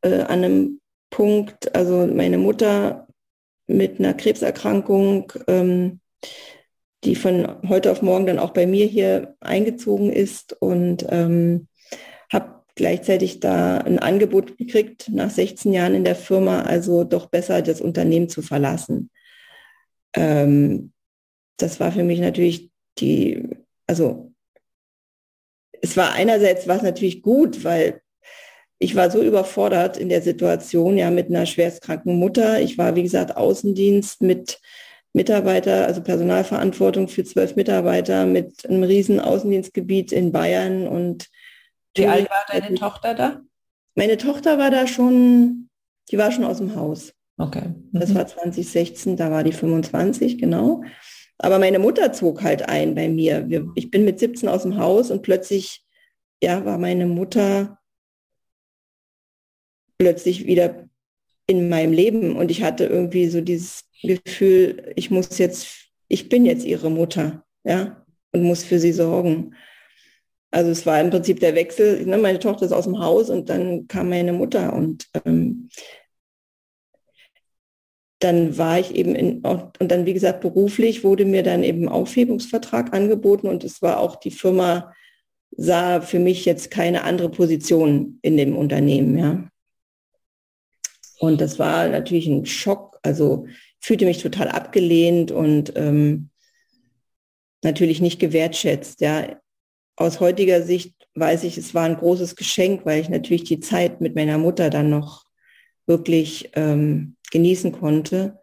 äh, 0.02 0.22
an 0.22 0.44
einem 0.44 0.80
Punkt, 1.10 1.74
also 1.74 2.06
meine 2.06 2.36
Mutter 2.36 3.06
mit 3.66 3.98
einer 3.98 4.12
Krebserkrankung, 4.12 5.32
ähm, 5.46 6.00
die 7.04 7.14
von 7.14 7.62
heute 7.68 7.92
auf 7.92 8.02
morgen 8.02 8.26
dann 8.26 8.38
auch 8.38 8.50
bei 8.50 8.66
mir 8.66 8.86
hier 8.86 9.36
eingezogen 9.40 10.12
ist 10.12 10.60
und 10.60 11.06
ähm, 11.08 11.67
gleichzeitig 12.78 13.40
da 13.40 13.78
ein 13.78 13.98
Angebot 13.98 14.56
gekriegt, 14.56 15.10
nach 15.10 15.30
16 15.30 15.72
Jahren 15.74 15.94
in 15.94 16.04
der 16.04 16.16
Firma, 16.16 16.62
also 16.62 17.04
doch 17.04 17.26
besser 17.26 17.60
das 17.60 17.82
Unternehmen 17.82 18.30
zu 18.30 18.40
verlassen. 18.40 19.10
Ähm, 20.14 20.92
das 21.58 21.80
war 21.80 21.92
für 21.92 22.04
mich 22.04 22.20
natürlich 22.20 22.70
die, 22.98 23.48
also 23.86 24.32
es 25.82 25.96
war 25.96 26.12
einerseits 26.12 26.66
war 26.68 26.76
es 26.76 26.82
natürlich 26.82 27.20
gut, 27.20 27.64
weil 27.64 28.00
ich 28.78 28.94
war 28.94 29.10
so 29.10 29.22
überfordert 29.22 29.96
in 29.96 30.08
der 30.08 30.22
Situation, 30.22 30.96
ja, 30.96 31.10
mit 31.10 31.28
einer 31.28 31.46
schwerstkranken 31.46 32.16
Mutter. 32.16 32.60
Ich 32.60 32.78
war, 32.78 32.94
wie 32.94 33.02
gesagt, 33.02 33.36
Außendienst 33.36 34.22
mit 34.22 34.60
Mitarbeiter, 35.12 35.86
also 35.86 36.00
Personalverantwortung 36.00 37.08
für 37.08 37.24
zwölf 37.24 37.56
Mitarbeiter 37.56 38.24
mit 38.24 38.64
einem 38.64 38.84
riesen 38.84 39.18
Außendienstgebiet 39.18 40.12
in 40.12 40.30
Bayern 40.30 40.86
und 40.86 41.28
wie 41.98 42.06
alt 42.06 42.30
war 42.30 42.44
deine 42.48 42.74
Tochter 42.74 43.14
da? 43.14 43.40
Meine 43.94 44.16
Tochter 44.16 44.58
war 44.58 44.70
da 44.70 44.86
schon, 44.86 45.68
die 46.10 46.18
war 46.18 46.30
schon 46.32 46.44
aus 46.44 46.58
dem 46.58 46.76
Haus. 46.76 47.12
Okay. 47.36 47.74
Mhm. 47.92 48.00
Das 48.00 48.14
war 48.14 48.26
2016, 48.26 49.16
da 49.16 49.30
war 49.30 49.44
die 49.44 49.52
25, 49.52 50.38
genau. 50.38 50.82
Aber 51.38 51.58
meine 51.58 51.78
Mutter 51.78 52.12
zog 52.12 52.42
halt 52.42 52.68
ein 52.68 52.94
bei 52.94 53.08
mir. 53.08 53.48
ich 53.76 53.90
bin 53.90 54.04
mit 54.04 54.18
17 54.18 54.48
aus 54.48 54.62
dem 54.62 54.76
Haus 54.76 55.10
und 55.10 55.22
plötzlich, 55.22 55.84
ja, 56.42 56.64
war 56.64 56.78
meine 56.78 57.06
Mutter 57.06 57.78
plötzlich 59.98 60.46
wieder 60.46 60.88
in 61.46 61.68
meinem 61.68 61.92
Leben 61.92 62.36
und 62.36 62.50
ich 62.50 62.62
hatte 62.62 62.84
irgendwie 62.84 63.28
so 63.28 63.40
dieses 63.40 63.84
Gefühl, 64.02 64.92
ich 64.96 65.10
muss 65.10 65.38
jetzt, 65.38 65.90
ich 66.08 66.28
bin 66.28 66.44
jetzt 66.44 66.64
ihre 66.64 66.90
Mutter, 66.90 67.44
ja, 67.64 68.04
und 68.32 68.42
muss 68.42 68.62
für 68.64 68.78
sie 68.78 68.92
sorgen. 68.92 69.54
Also 70.50 70.70
es 70.70 70.86
war 70.86 71.00
im 71.00 71.10
Prinzip 71.10 71.40
der 71.40 71.54
Wechsel, 71.54 72.06
ne, 72.06 72.16
meine 72.16 72.38
Tochter 72.38 72.66
ist 72.66 72.72
aus 72.72 72.84
dem 72.84 72.98
Haus 72.98 73.28
und 73.28 73.48
dann 73.50 73.86
kam 73.86 74.08
meine 74.08 74.32
Mutter 74.32 74.72
und 74.72 75.06
ähm, 75.24 75.68
dann 78.20 78.56
war 78.56 78.78
ich 78.78 78.94
eben 78.94 79.14
in, 79.14 79.40
und 79.42 79.76
dann, 79.78 80.06
wie 80.06 80.14
gesagt, 80.14 80.40
beruflich 80.40 81.04
wurde 81.04 81.24
mir 81.24 81.42
dann 81.42 81.62
eben 81.62 81.88
Aufhebungsvertrag 81.88 82.92
angeboten 82.92 83.46
und 83.46 83.62
es 83.62 83.82
war 83.82 84.00
auch 84.00 84.16
die 84.16 84.30
Firma 84.30 84.92
sah 85.56 86.00
für 86.00 86.18
mich 86.18 86.44
jetzt 86.44 86.70
keine 86.70 87.04
andere 87.04 87.30
Position 87.30 88.18
in 88.22 88.36
dem 88.36 88.56
Unternehmen, 88.56 89.18
ja. 89.18 89.48
Und 91.18 91.40
das 91.40 91.58
war 91.58 91.88
natürlich 91.88 92.28
ein 92.28 92.46
Schock. 92.46 92.98
Also 93.02 93.46
fühlte 93.80 94.04
mich 94.04 94.22
total 94.22 94.48
abgelehnt 94.48 95.32
und 95.32 95.72
ähm, 95.76 96.30
natürlich 97.62 98.00
nicht 98.00 98.20
gewertschätzt. 98.20 99.00
Ja, 99.00 99.40
aus 99.98 100.20
heutiger 100.20 100.62
Sicht 100.62 100.94
weiß 101.14 101.42
ich, 101.44 101.58
es 101.58 101.74
war 101.74 101.84
ein 101.84 101.96
großes 101.96 102.36
Geschenk, 102.36 102.86
weil 102.86 103.00
ich 103.00 103.08
natürlich 103.08 103.44
die 103.44 103.58
Zeit 103.58 104.00
mit 104.00 104.14
meiner 104.14 104.38
Mutter 104.38 104.70
dann 104.70 104.90
noch 104.90 105.24
wirklich 105.86 106.50
ähm, 106.54 107.16
genießen 107.32 107.72
konnte. 107.72 108.38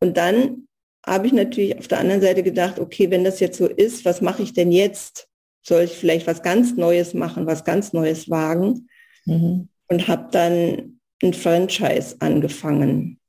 Und 0.00 0.16
dann 0.16 0.68
habe 1.04 1.26
ich 1.26 1.32
natürlich 1.34 1.78
auf 1.78 1.88
der 1.88 1.98
anderen 2.00 2.22
Seite 2.22 2.42
gedacht, 2.42 2.78
okay, 2.78 3.10
wenn 3.10 3.24
das 3.24 3.40
jetzt 3.40 3.58
so 3.58 3.66
ist, 3.66 4.04
was 4.06 4.22
mache 4.22 4.42
ich 4.42 4.54
denn 4.54 4.72
jetzt? 4.72 5.28
Soll 5.62 5.82
ich 5.82 5.92
vielleicht 5.92 6.26
was 6.26 6.42
ganz 6.42 6.76
Neues 6.76 7.12
machen, 7.12 7.46
was 7.46 7.64
ganz 7.64 7.92
Neues 7.92 8.30
wagen? 8.30 8.88
Mhm. 9.26 9.68
Und 9.88 10.08
habe 10.08 10.28
dann 10.30 11.00
ein 11.22 11.34
Franchise 11.34 12.16
angefangen. 12.20 13.20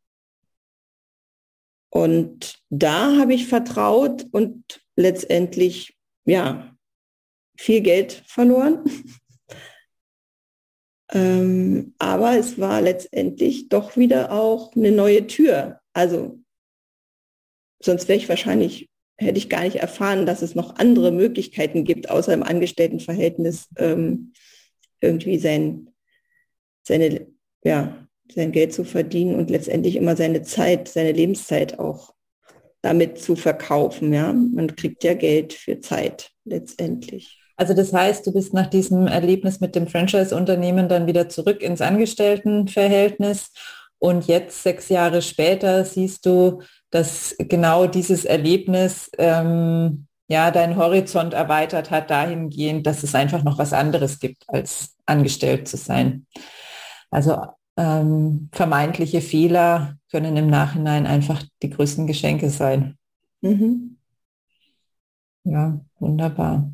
Und 1.89 2.59
da 2.69 3.17
habe 3.17 3.33
ich 3.33 3.47
vertraut 3.47 4.25
und 4.31 4.81
letztendlich, 4.95 5.97
ja, 6.23 6.71
viel 7.61 7.81
Geld 7.81 8.23
verloren. 8.25 8.83
ähm, 11.13 11.93
aber 11.99 12.37
es 12.37 12.59
war 12.59 12.81
letztendlich 12.81 13.69
doch 13.69 13.97
wieder 13.97 14.31
auch 14.31 14.75
eine 14.75 14.91
neue 14.91 15.27
Tür. 15.27 15.79
Also 15.93 16.39
sonst 17.79 18.07
wäre 18.07 18.17
ich 18.17 18.29
wahrscheinlich, 18.29 18.89
hätte 19.17 19.37
ich 19.37 19.49
gar 19.49 19.61
nicht 19.61 19.75
erfahren, 19.75 20.25
dass 20.25 20.41
es 20.41 20.55
noch 20.55 20.77
andere 20.77 21.11
Möglichkeiten 21.11 21.83
gibt, 21.83 22.09
außer 22.09 22.33
im 22.33 22.43
Angestelltenverhältnis 22.43 23.67
ähm, 23.77 24.33
irgendwie 24.99 25.37
sein, 25.37 25.89
seine, 26.81 27.27
ja, 27.63 28.07
sein 28.33 28.51
Geld 28.51 28.73
zu 28.73 28.85
verdienen 28.85 29.35
und 29.35 29.51
letztendlich 29.51 29.97
immer 29.97 30.15
seine 30.15 30.41
Zeit, 30.41 30.87
seine 30.87 31.11
Lebenszeit 31.11 31.77
auch 31.77 32.15
damit 32.81 33.19
zu 33.19 33.35
verkaufen. 33.35 34.13
Ja, 34.13 34.33
man 34.33 34.75
kriegt 34.75 35.03
ja 35.03 35.13
Geld 35.13 35.53
für 35.53 35.79
Zeit 35.79 36.31
letztendlich. 36.43 37.40
Also 37.61 37.75
das 37.75 37.93
heißt, 37.93 38.25
du 38.25 38.33
bist 38.33 38.55
nach 38.55 38.65
diesem 38.65 39.05
Erlebnis 39.05 39.59
mit 39.59 39.75
dem 39.75 39.85
Franchise-Unternehmen 39.85 40.89
dann 40.89 41.05
wieder 41.05 41.29
zurück 41.29 41.61
ins 41.61 41.79
Angestelltenverhältnis 41.79 43.51
und 43.99 44.25
jetzt, 44.25 44.63
sechs 44.63 44.89
Jahre 44.89 45.21
später, 45.21 45.85
siehst 45.85 46.25
du, 46.25 46.63
dass 46.89 47.35
genau 47.37 47.85
dieses 47.85 48.25
Erlebnis 48.25 49.11
ähm, 49.19 50.07
ja 50.27 50.49
deinen 50.49 50.75
Horizont 50.75 51.35
erweitert 51.35 51.91
hat 51.91 52.09
dahingehend, 52.09 52.87
dass 52.87 53.03
es 53.03 53.13
einfach 53.13 53.43
noch 53.43 53.59
was 53.59 53.73
anderes 53.73 54.17
gibt, 54.17 54.43
als 54.47 54.95
angestellt 55.05 55.67
zu 55.67 55.77
sein. 55.77 56.25
Also 57.11 57.45
ähm, 57.77 58.49
vermeintliche 58.51 59.21
Fehler 59.21 59.97
können 60.09 60.35
im 60.35 60.47
Nachhinein 60.47 61.05
einfach 61.05 61.43
die 61.61 61.69
größten 61.69 62.07
Geschenke 62.07 62.49
sein. 62.49 62.97
Mhm. 63.41 63.97
Ja, 65.43 65.79
wunderbar. 65.99 66.71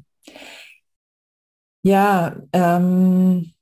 Ja, 1.87 2.35
ähm, 2.51 3.53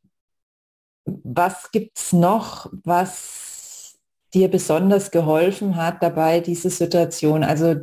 was 1.05 1.69
gibt 1.71 1.99
es 1.99 2.11
noch, 2.11 2.71
was 2.83 3.99
dir 4.33 4.47
besonders 4.49 5.11
geholfen 5.11 5.75
hat 5.75 6.01
dabei, 6.01 6.39
diese 6.39 6.71
Situation? 6.71 7.43
Also, 7.43 7.75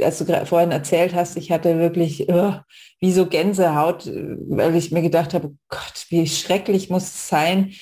als 0.00 0.18
du 0.18 0.46
vorhin 0.46 0.70
erzählt 0.70 1.14
hast, 1.14 1.36
ich 1.36 1.52
hatte 1.52 1.78
wirklich 1.78 2.26
oh, 2.30 2.54
wie 3.00 3.12
so 3.12 3.26
Gänsehaut, 3.26 4.06
weil 4.06 4.74
ich 4.76 4.92
mir 4.92 5.02
gedacht 5.02 5.34
habe, 5.34 5.48
oh 5.48 5.56
Gott, 5.68 6.06
wie 6.08 6.26
schrecklich 6.26 6.88
muss 6.88 7.04
es 7.04 7.28
sein, 7.28 7.74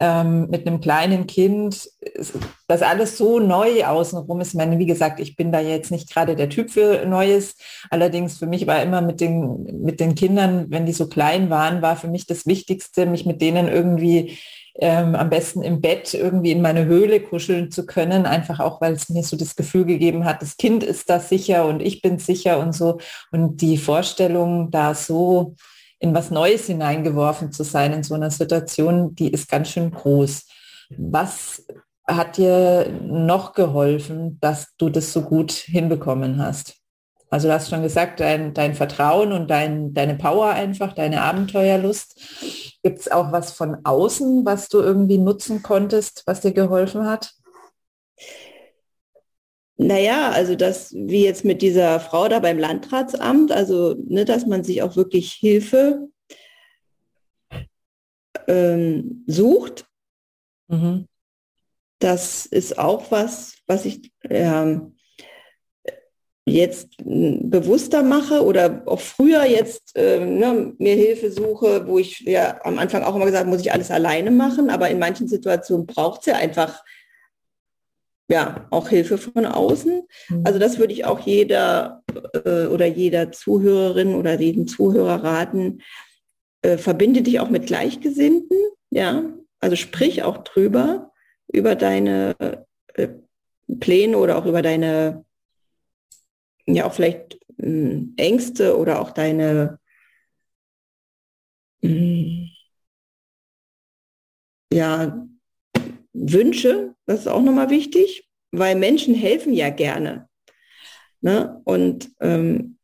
ähm, 0.00 0.48
mit 0.48 0.66
einem 0.66 0.80
kleinen 0.80 1.26
Kind, 1.26 1.90
das 2.66 2.82
alles 2.82 3.18
so 3.18 3.40
neu 3.40 3.84
außenrum 3.84 4.40
ist. 4.40 4.48
Ich 4.48 4.54
meine, 4.54 4.78
wie 4.78 4.86
gesagt, 4.86 5.20
ich 5.20 5.36
bin 5.36 5.52
da 5.52 5.60
jetzt 5.60 5.90
nicht 5.90 6.10
gerade 6.10 6.36
der 6.36 6.48
Typ 6.48 6.70
für 6.70 7.04
Neues. 7.06 7.56
Allerdings 7.90 8.38
für 8.38 8.46
mich 8.46 8.66
war 8.66 8.82
immer 8.82 9.00
mit 9.00 9.20
den, 9.20 9.82
mit 9.82 10.00
den 10.00 10.14
Kindern, 10.14 10.66
wenn 10.68 10.86
die 10.86 10.92
so 10.92 11.08
klein 11.08 11.50
waren, 11.50 11.82
war 11.82 11.96
für 11.96 12.08
mich 12.08 12.26
das 12.26 12.46
Wichtigste, 12.46 13.06
mich 13.06 13.26
mit 13.26 13.40
denen 13.40 13.68
irgendwie 13.68 14.38
ähm, 14.80 15.16
am 15.16 15.28
besten 15.28 15.62
im 15.62 15.80
Bett 15.80 16.14
irgendwie 16.14 16.52
in 16.52 16.62
meine 16.62 16.84
Höhle 16.84 17.20
kuscheln 17.20 17.72
zu 17.72 17.84
können, 17.84 18.26
einfach 18.26 18.60
auch, 18.60 18.80
weil 18.80 18.92
es 18.92 19.08
mir 19.08 19.24
so 19.24 19.36
das 19.36 19.56
Gefühl 19.56 19.84
gegeben 19.84 20.24
hat, 20.24 20.40
das 20.40 20.56
Kind 20.56 20.84
ist 20.84 21.10
da 21.10 21.18
sicher 21.18 21.66
und 21.66 21.82
ich 21.82 22.00
bin 22.00 22.18
sicher 22.18 22.60
und 22.60 22.72
so. 22.72 22.98
Und 23.32 23.60
die 23.60 23.76
Vorstellung, 23.76 24.70
da 24.70 24.94
so 24.94 25.56
in 25.98 26.14
was 26.14 26.30
Neues 26.30 26.66
hineingeworfen 26.66 27.52
zu 27.52 27.64
sein 27.64 27.92
in 27.92 28.02
so 28.02 28.14
einer 28.14 28.30
Situation, 28.30 29.14
die 29.14 29.32
ist 29.32 29.48
ganz 29.48 29.70
schön 29.70 29.90
groß. 29.90 30.46
Was 30.96 31.64
hat 32.06 32.36
dir 32.36 32.88
noch 33.02 33.52
geholfen, 33.52 34.38
dass 34.40 34.74
du 34.78 34.88
das 34.88 35.12
so 35.12 35.22
gut 35.22 35.52
hinbekommen 35.52 36.42
hast? 36.42 36.76
Also 37.30 37.48
du 37.48 37.54
hast 37.54 37.68
schon 37.68 37.82
gesagt, 37.82 38.20
dein, 38.20 38.54
dein 38.54 38.74
Vertrauen 38.74 39.32
und 39.32 39.50
dein, 39.50 39.92
deine 39.92 40.14
Power 40.14 40.50
einfach, 40.50 40.94
deine 40.94 41.20
Abenteuerlust. 41.22 42.78
Gibt 42.82 43.00
es 43.00 43.10
auch 43.10 43.32
was 43.32 43.52
von 43.52 43.78
außen, 43.84 44.46
was 44.46 44.68
du 44.68 44.80
irgendwie 44.80 45.18
nutzen 45.18 45.62
konntest, 45.62 46.22
was 46.26 46.40
dir 46.40 46.52
geholfen 46.52 47.06
hat? 47.06 47.32
Naja, 49.80 50.30
also 50.32 50.56
das, 50.56 50.92
wie 50.92 51.24
jetzt 51.24 51.44
mit 51.44 51.62
dieser 51.62 52.00
Frau 52.00 52.28
da 52.28 52.40
beim 52.40 52.58
Landratsamt, 52.58 53.52
also 53.52 53.94
ne, 54.08 54.24
dass 54.24 54.44
man 54.44 54.64
sich 54.64 54.82
auch 54.82 54.96
wirklich 54.96 55.32
Hilfe 55.32 56.08
ähm, 58.48 59.22
sucht. 59.28 59.86
Mhm. 60.66 61.06
Das 62.00 62.44
ist 62.44 62.76
auch 62.76 63.12
was, 63.12 63.54
was 63.68 63.84
ich 63.84 64.12
ähm, 64.28 64.96
jetzt 66.44 66.96
bewusster 66.98 68.02
mache 68.02 68.44
oder 68.44 68.82
auch 68.86 69.00
früher 69.00 69.44
jetzt 69.44 69.94
äh, 69.96 70.18
ne, 70.24 70.74
mir 70.78 70.94
Hilfe 70.96 71.30
suche, 71.30 71.86
wo 71.86 71.98
ich 71.98 72.20
ja 72.20 72.58
am 72.64 72.80
Anfang 72.80 73.04
auch 73.04 73.14
immer 73.14 73.26
gesagt 73.26 73.46
muss 73.46 73.60
ich 73.60 73.72
alles 73.72 73.92
alleine 73.92 74.32
machen, 74.32 74.70
aber 74.70 74.90
in 74.90 74.98
manchen 74.98 75.28
Situationen 75.28 75.86
braucht 75.86 76.20
es 76.20 76.26
ja 76.26 76.34
einfach 76.34 76.82
ja, 78.28 78.66
auch 78.70 78.90
Hilfe 78.90 79.18
von 79.18 79.46
außen. 79.46 80.02
Mhm. 80.28 80.42
Also 80.44 80.58
das 80.58 80.78
würde 80.78 80.92
ich 80.92 81.04
auch 81.04 81.20
jeder 81.20 82.02
äh, 82.44 82.66
oder 82.66 82.86
jeder 82.86 83.32
Zuhörerin 83.32 84.14
oder 84.14 84.38
jedem 84.38 84.66
Zuhörer 84.66 85.24
raten. 85.24 85.80
Äh, 86.62 86.76
verbinde 86.76 87.22
dich 87.22 87.40
auch 87.40 87.50
mit 87.50 87.66
Gleichgesinnten, 87.66 88.58
ja, 88.90 89.24
also 89.60 89.76
sprich 89.76 90.22
auch 90.22 90.38
drüber, 90.38 91.12
über 91.52 91.74
deine 91.74 92.36
äh, 92.94 93.08
Pläne 93.80 94.18
oder 94.18 94.36
auch 94.36 94.44
über 94.46 94.60
deine, 94.62 95.24
ja 96.66 96.84
auch 96.84 96.92
vielleicht 96.92 97.38
hm, 97.58 98.14
Ängste 98.16 98.76
oder 98.76 99.00
auch 99.00 99.12
deine, 99.12 99.78
hm, 101.82 102.50
ja, 104.72 105.27
Wünsche, 106.20 106.94
das 107.06 107.20
ist 107.20 107.28
auch 107.28 107.42
nochmal 107.42 107.70
wichtig, 107.70 108.28
weil 108.50 108.76
Menschen 108.76 109.14
helfen 109.14 109.52
ja 109.52 109.70
gerne. 109.70 110.28
Ne? 111.20 111.60
Und 111.64 112.10
ähm, 112.20 112.78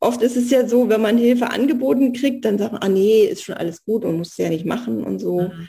oft 0.00 0.22
ist 0.22 0.36
es 0.36 0.50
ja 0.50 0.66
so, 0.68 0.88
wenn 0.88 1.00
man 1.00 1.18
Hilfe 1.18 1.50
angeboten 1.50 2.12
kriegt, 2.12 2.44
dann 2.44 2.58
sagt 2.58 2.72
man, 2.72 2.82
ah 2.82 2.88
nee, 2.88 3.24
ist 3.24 3.44
schon 3.44 3.56
alles 3.56 3.84
gut 3.84 4.04
und 4.04 4.18
muss 4.18 4.36
ja 4.36 4.48
nicht 4.48 4.66
machen 4.66 5.02
und 5.04 5.18
so. 5.18 5.42
Mhm. 5.42 5.68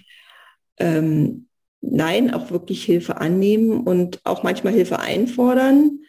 Ähm, 0.77 1.47
nein, 1.81 2.33
auch 2.33 2.51
wirklich 2.51 2.83
Hilfe 2.83 3.17
annehmen 3.17 3.81
und 3.81 4.19
auch 4.23 4.43
manchmal 4.43 4.73
Hilfe 4.73 4.99
einfordern. 4.99 5.99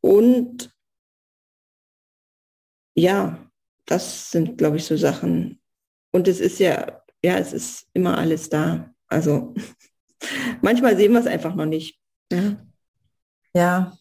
Und 0.00 0.70
ja, 2.94 3.38
das 3.86 4.30
sind, 4.30 4.58
glaube 4.58 4.76
ich, 4.76 4.84
so 4.84 4.96
Sachen. 4.96 5.60
Und 6.10 6.28
es 6.28 6.40
ist 6.40 6.58
ja, 6.58 7.02
ja, 7.22 7.38
es 7.38 7.52
ist 7.52 7.86
immer 7.92 8.18
alles 8.18 8.48
da. 8.48 8.92
Also 9.08 9.54
manchmal 10.62 10.96
sehen 10.96 11.12
wir 11.12 11.20
es 11.20 11.26
einfach 11.26 11.54
noch 11.54 11.66
nicht. 11.66 11.98
Ja, 12.32 12.56
ja 13.54 13.92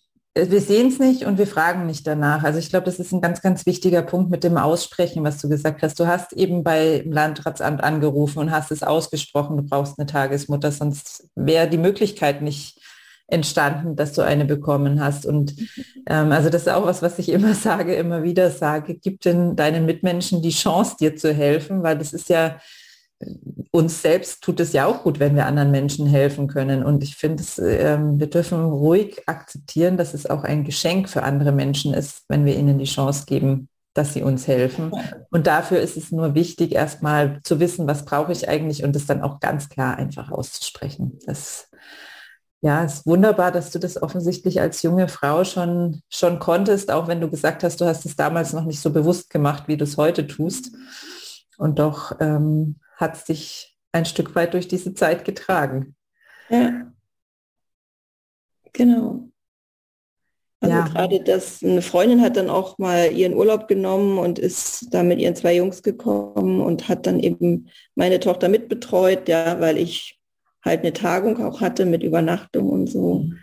wir 0.46 0.62
sehen 0.62 0.90
es 0.90 1.00
nicht 1.00 1.26
und 1.26 1.38
wir 1.38 1.48
fragen 1.48 1.88
nicht 1.88 2.06
danach. 2.06 2.44
Also 2.44 2.60
ich 2.60 2.70
glaube, 2.70 2.86
das 2.86 3.00
ist 3.00 3.12
ein 3.12 3.22
ganz, 3.22 3.42
ganz 3.42 3.66
wichtiger 3.66 4.04
Punkt 4.04 4.30
mit 4.30 4.44
dem 4.44 4.58
Aussprechen, 4.58 5.24
was 5.24 5.40
du 5.42 5.50
gesagt 5.50 5.82
hast. 5.82 6.00
Du 6.00 6.06
hast 6.06 6.34
eben 6.34 6.64
beim 6.64 7.12
Landratsamt 7.12 7.84
angerufen 7.84 8.40
und 8.40 8.52
hast 8.52 8.72
es 8.72 8.84
ausgesprochen, 8.84 9.58
du 9.58 9.64
brauchst 9.64 9.98
eine 9.98 10.06
Tagesmutter, 10.06 10.72
sonst 10.72 11.28
wäre 11.36 11.68
die 11.68 11.80
Möglichkeit 11.80 12.42
nicht 12.42 12.80
entstanden, 13.28 13.96
dass 13.96 14.14
du 14.14 14.22
eine 14.22 14.46
bekommen 14.46 15.02
hast. 15.04 15.26
Und 15.26 15.56
ähm, 16.08 16.32
also 16.32 16.50
das 16.50 16.64
ist 16.64 16.70
auch 16.70 16.86
was, 16.86 17.02
was 17.02 17.20
ich 17.20 17.30
immer 17.30 17.54
sage, 17.56 17.96
immer 17.96 18.24
wieder 18.24 18.52
sage, 18.52 18.96
gib 18.96 19.22
denn 19.22 19.56
deinen 19.56 19.86
Mitmenschen 19.86 20.42
die 20.42 20.52
Chance, 20.52 20.98
dir 21.00 21.16
zu 21.16 21.34
helfen, 21.34 21.84
weil 21.84 21.98
das 21.98 22.14
ist 22.14 22.30
ja 22.30 22.60
uns 23.72 24.02
selbst 24.02 24.44
tut 24.44 24.60
es 24.60 24.74
ja 24.74 24.86
auch 24.86 25.04
gut, 25.04 25.20
wenn 25.20 25.36
wir 25.36 25.46
anderen 25.46 25.72
Menschen 25.72 26.08
helfen 26.08 26.48
können. 26.48 26.84
Und 26.84 27.04
ich 27.04 27.16
finde, 27.16 27.44
ähm, 27.60 28.20
wir 28.20 28.28
dürfen 28.28 28.64
ruhig 28.64 29.28
akzeptieren, 29.28 29.98
dass 29.98 30.14
es 30.14 30.28
auch 30.28 30.44
ein 30.44 30.64
Geschenk 30.64 31.10
für 31.10 31.24
andere 31.24 31.52
Menschen 31.52 31.94
ist, 31.94 32.24
wenn 32.28 32.46
wir 32.46 32.56
ihnen 32.56 32.78
die 32.78 32.86
Chance 32.86 33.26
geben, 33.26 33.70
dass 33.94 34.14
sie 34.14 34.22
uns 34.22 34.48
helfen. 34.48 34.92
Und 35.32 35.48
dafür 35.48 35.80
ist 35.80 35.98
es 35.98 36.12
nur 36.12 36.36
wichtig, 36.36 36.74
erstmal 36.74 37.40
zu 37.44 37.60
wissen, 37.60 37.88
was 37.88 38.06
brauche 38.06 38.32
ich 38.32 38.48
eigentlich 38.48 38.84
und 38.84 38.96
es 38.96 39.08
dann 39.08 39.22
auch 39.22 39.40
ganz 39.40 39.70
klar 39.70 39.98
einfach 39.98 40.32
auszusprechen. 40.32 41.20
Das 41.26 41.70
ja, 42.62 42.84
ist 42.84 43.06
wunderbar, 43.06 43.52
dass 43.52 43.72
du 43.72 43.80
das 43.80 44.02
offensichtlich 44.02 44.62
als 44.62 44.82
junge 44.82 45.08
Frau 45.08 45.44
schon, 45.44 46.02
schon 46.10 46.40
konntest, 46.40 46.92
auch 46.92 47.08
wenn 47.08 47.22
du 47.22 47.30
gesagt 47.30 47.64
hast, 47.64 47.82
du 47.82 47.86
hast 47.86 48.06
es 48.06 48.16
damals 48.16 48.54
noch 48.54 48.66
nicht 48.66 48.80
so 48.80 48.92
bewusst 48.92 49.30
gemacht, 49.30 49.64
wie 49.68 49.78
du 49.78 49.84
es 49.84 49.98
heute 49.98 50.26
tust. 50.28 50.72
Und 51.58 51.80
doch 51.80 52.16
ähm, 52.20 52.76
hat 52.98 53.26
sich 53.26 53.78
ein 53.94 54.06
Stück 54.06 54.36
weit 54.36 54.54
durch 54.54 54.68
diese 54.68 54.94
Zeit 54.94 55.24
getragen. 55.24 55.96
Ja. 56.50 56.92
Genau. 58.74 59.30
Also 60.60 60.76
ja. 60.76 60.88
gerade 60.88 61.24
das, 61.24 61.64
eine 61.64 61.82
Freundin 61.82 62.22
hat 62.22 62.36
dann 62.36 62.50
auch 62.50 62.78
mal 62.80 63.12
ihren 63.12 63.36
Urlaub 63.36 63.68
genommen 63.68 64.18
und 64.18 64.40
ist 64.40 64.88
da 64.92 65.04
mit 65.04 65.20
ihren 65.20 65.36
zwei 65.36 65.56
Jungs 65.56 65.84
gekommen 65.84 66.62
und 66.62 66.90
hat 66.90 67.06
dann 67.06 67.20
eben 67.20 67.70
meine 67.96 68.20
Tochter 68.20 68.50
mitbetreut, 68.50 69.30
ja, 69.30 69.60
weil 69.60 69.78
ich 69.78 70.20
halt 70.66 70.82
eine 70.82 70.94
Tagung 70.94 71.42
auch 71.44 71.62
hatte 71.62 71.86
mit 71.86 72.02
Übernachtung 72.02 72.70
und 72.70 72.88
so. 72.88 73.20
Mhm. 73.20 73.38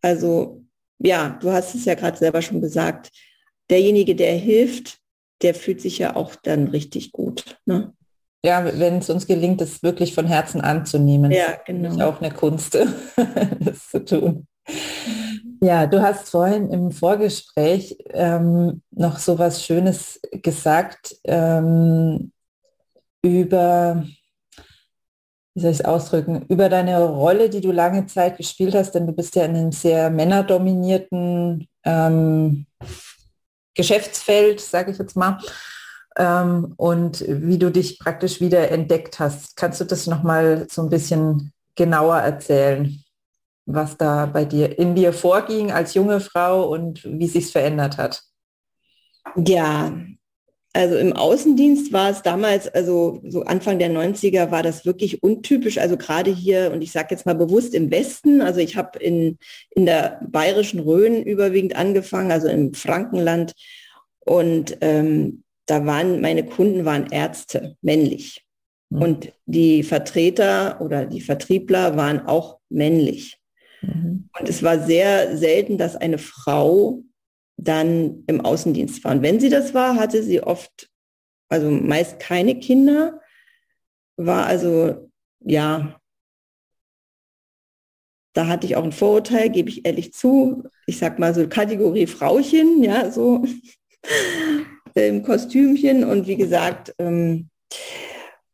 Also 0.00 0.64
ja, 0.98 1.36
du 1.40 1.50
hast 1.50 1.74
es 1.74 1.84
ja 1.86 1.94
gerade 1.94 2.16
selber 2.16 2.40
schon 2.40 2.60
gesagt, 2.60 3.10
derjenige, 3.68 4.14
der 4.14 4.34
hilft, 4.34 4.98
der 5.42 5.54
fühlt 5.54 5.80
sich 5.80 5.98
ja 5.98 6.14
auch 6.14 6.36
dann 6.36 6.68
richtig 6.68 7.10
gut. 7.10 7.58
Ne? 7.66 7.92
Ja, 8.44 8.62
wenn 8.78 8.98
es 8.98 9.08
uns 9.08 9.26
gelingt, 9.26 9.62
es 9.62 9.82
wirklich 9.82 10.14
von 10.14 10.26
Herzen 10.26 10.60
anzunehmen. 10.60 11.32
Ja, 11.32 11.58
genau. 11.64 11.88
Ist 11.88 12.02
auch 12.02 12.20
eine 12.20 12.30
Kunst, 12.30 12.74
das 13.60 13.88
zu 13.88 14.04
tun. 14.04 14.46
Ja, 15.62 15.86
du 15.86 16.02
hast 16.02 16.28
vorhin 16.28 16.68
im 16.68 16.90
Vorgespräch 16.90 17.96
ähm, 18.10 18.82
noch 18.90 19.18
so 19.18 19.38
was 19.38 19.64
Schönes 19.64 20.20
gesagt 20.30 21.16
ähm, 21.24 22.32
über, 23.22 24.04
wie 25.54 25.60
soll 25.62 25.70
ich 25.70 25.80
es 25.80 25.84
ausdrücken, 25.86 26.44
über 26.50 26.68
deine 26.68 27.02
Rolle, 27.02 27.48
die 27.48 27.62
du 27.62 27.72
lange 27.72 28.04
Zeit 28.04 28.36
gespielt 28.36 28.74
hast, 28.74 28.92
denn 28.92 29.06
du 29.06 29.14
bist 29.14 29.36
ja 29.36 29.46
in 29.46 29.56
einem 29.56 29.72
sehr 29.72 30.10
männerdominierten 30.10 31.66
ähm, 31.82 32.66
Geschäftsfeld, 33.72 34.60
sage 34.60 34.90
ich 34.90 34.98
jetzt 34.98 35.16
mal 35.16 35.38
ähm, 36.16 36.74
und 36.76 37.24
wie 37.26 37.58
du 37.58 37.70
dich 37.70 37.98
praktisch 37.98 38.40
wieder 38.40 38.70
entdeckt 38.70 39.18
hast. 39.18 39.56
Kannst 39.56 39.80
du 39.80 39.84
das 39.84 40.06
nochmal 40.06 40.66
so 40.70 40.82
ein 40.82 40.90
bisschen 40.90 41.52
genauer 41.74 42.18
erzählen, 42.18 43.02
was 43.66 43.96
da 43.96 44.26
bei 44.26 44.44
dir 44.44 44.78
in 44.78 44.94
dir 44.94 45.12
vorging 45.12 45.72
als 45.72 45.94
junge 45.94 46.20
Frau 46.20 46.68
und 46.68 47.02
wie 47.04 47.26
sich 47.26 47.50
verändert 47.50 47.98
hat? 47.98 48.22
Ja, 49.36 49.92
also 50.76 50.96
im 50.96 51.12
Außendienst 51.12 51.92
war 51.92 52.10
es 52.10 52.22
damals, 52.22 52.66
also 52.66 53.22
so 53.28 53.44
Anfang 53.44 53.78
der 53.78 53.90
90er 53.90 54.50
war 54.50 54.64
das 54.64 54.84
wirklich 54.84 55.22
untypisch. 55.22 55.78
Also 55.78 55.96
gerade 55.96 56.32
hier, 56.32 56.72
und 56.72 56.82
ich 56.82 56.90
sage 56.90 57.08
jetzt 57.12 57.26
mal 57.26 57.36
bewusst 57.36 57.74
im 57.74 57.92
Westen, 57.92 58.42
also 58.42 58.58
ich 58.58 58.76
habe 58.76 58.98
in, 58.98 59.38
in 59.70 59.86
der 59.86 60.20
bayerischen 60.28 60.80
Rhön 60.80 61.22
überwiegend 61.22 61.76
angefangen, 61.76 62.32
also 62.32 62.48
im 62.48 62.74
Frankenland. 62.74 63.52
Und 64.26 64.76
ähm, 64.80 65.43
da 65.66 65.86
waren 65.86 66.20
meine 66.20 66.44
Kunden 66.44 66.84
waren 66.84 67.06
Ärzte, 67.10 67.76
männlich. 67.80 68.44
Mhm. 68.90 69.02
Und 69.02 69.32
die 69.46 69.82
Vertreter 69.82 70.80
oder 70.80 71.06
die 71.06 71.20
Vertriebler 71.20 71.96
waren 71.96 72.26
auch 72.26 72.58
männlich. 72.68 73.38
Mhm. 73.82 74.28
Und 74.38 74.48
es 74.48 74.62
war 74.62 74.78
sehr 74.80 75.36
selten, 75.36 75.78
dass 75.78 75.96
eine 75.96 76.18
Frau 76.18 77.02
dann 77.56 78.24
im 78.26 78.40
Außendienst 78.40 79.04
war. 79.04 79.12
Und 79.12 79.22
wenn 79.22 79.40
sie 79.40 79.48
das 79.48 79.74
war, 79.74 79.96
hatte 79.96 80.22
sie 80.22 80.42
oft, 80.42 80.90
also 81.48 81.70
meist 81.70 82.18
keine 82.18 82.58
Kinder, 82.58 83.20
war 84.16 84.46
also, 84.46 85.10
ja, 85.40 86.00
da 88.32 88.48
hatte 88.48 88.66
ich 88.66 88.76
auch 88.76 88.84
ein 88.84 88.92
Vorurteil, 88.92 89.48
gebe 89.48 89.70
ich 89.70 89.86
ehrlich 89.86 90.12
zu. 90.12 90.64
Ich 90.86 90.98
sag 90.98 91.18
mal 91.20 91.32
so 91.32 91.48
Kategorie 91.48 92.08
Frauchen, 92.08 92.82
ja, 92.82 93.10
so 93.10 93.44
im 94.94 95.22
Kostümchen 95.22 96.04
und 96.04 96.26
wie 96.26 96.36
gesagt, 96.36 96.94
ähm, 96.98 97.48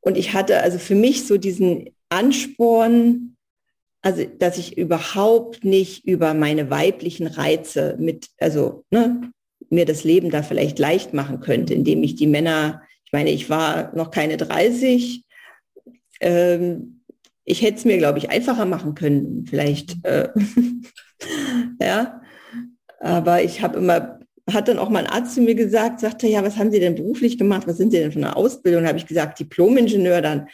und 0.01 0.17
ich 0.17 0.33
hatte 0.33 0.63
also 0.63 0.79
für 0.79 0.95
mich 0.95 1.27
so 1.27 1.37
diesen 1.37 1.91
Ansporn, 2.09 3.37
also 4.03 4.25
dass 4.39 4.59
ich 4.59 4.79
überhaupt 4.79 5.65
nicht 5.65 6.07
über 6.07 6.35
meine 6.35 6.71
weiblichen 6.71 7.27
Reize 7.27 7.97
mit, 7.99 8.29
also 8.39 8.85
ne, 8.91 9.31
mir 9.69 9.85
das 9.85 10.05
Leben 10.05 10.31
da 10.31 10.43
vielleicht 10.43 10.79
leicht 10.79 11.13
machen 11.13 11.41
könnte, 11.41 11.75
indem 11.75 12.03
ich 12.03 12.17
die 12.17 12.27
Männer, 12.27 12.83
ich 13.05 13.13
meine, 13.13 13.31
ich 13.31 13.51
war 13.51 13.95
noch 13.95 14.11
keine 14.11 14.37
30, 14.37 15.25
ähm, 16.21 17.03
ich 17.45 17.63
hätte 17.63 17.79
es 17.79 17.85
mir, 17.85 17.99
glaube 17.99 18.19
ich, 18.19 18.31
einfacher 18.31 18.65
machen 18.65 18.95
können, 18.95 19.47
vielleicht. 19.47 20.05
Äh, 20.05 20.29
ja, 21.81 22.23
aber 23.01 23.43
ich 23.43 23.63
habe 23.63 23.79
immer 23.79 24.20
hat 24.55 24.69
dann 24.69 24.79
auch 24.79 24.89
mein 24.89 25.07
Arzt 25.07 25.35
zu 25.35 25.41
mir 25.41 25.55
gesagt, 25.55 26.01
sagte, 26.01 26.27
ja, 26.27 26.43
was 26.43 26.57
haben 26.57 26.71
Sie 26.71 26.81
denn 26.81 26.95
beruflich 26.95 27.39
gemacht? 27.39 27.67
Was 27.67 27.77
sind 27.77 27.91
Sie 27.91 27.99
denn 27.99 28.13
von 28.13 28.23
der 28.23 28.37
Ausbildung? 28.37 28.87
habe 28.87 28.99
ich 28.99 29.07
gesagt, 29.07 29.39
Diplomingenieur. 29.39 30.23
Dann 30.23 30.49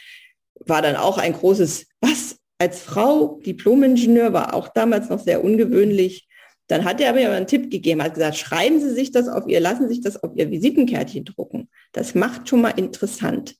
war 0.65 0.81
dann 0.81 0.95
auch 0.95 1.17
ein 1.17 1.33
großes, 1.33 1.87
was? 2.01 2.37
Als 2.59 2.81
Frau 2.81 3.39
Diplomingenieur 3.45 4.33
war 4.33 4.55
auch 4.55 4.69
damals 4.69 5.09
noch 5.09 5.19
sehr 5.19 5.43
ungewöhnlich. 5.43 6.27
Dann 6.67 6.85
hat 6.85 6.99
er 6.99 7.13
mir 7.13 7.27
aber 7.27 7.37
einen 7.37 7.47
Tipp 7.47 7.69
gegeben, 7.69 8.01
hat 8.01 8.15
gesagt, 8.15 8.37
schreiben 8.37 8.81
Sie 8.81 8.89
sich 8.89 9.11
das 9.11 9.29
auf 9.29 9.47
Ihr, 9.47 9.59
lassen 9.59 9.87
Sie 9.87 9.95
sich 9.95 10.03
das 10.03 10.21
auf 10.21 10.31
Ihr 10.35 10.49
Visitenkärtchen 10.49 11.23
drucken. 11.23 11.69
Das 11.93 12.15
macht 12.15 12.49
schon 12.49 12.61
mal 12.61 12.71
interessant. 12.71 13.55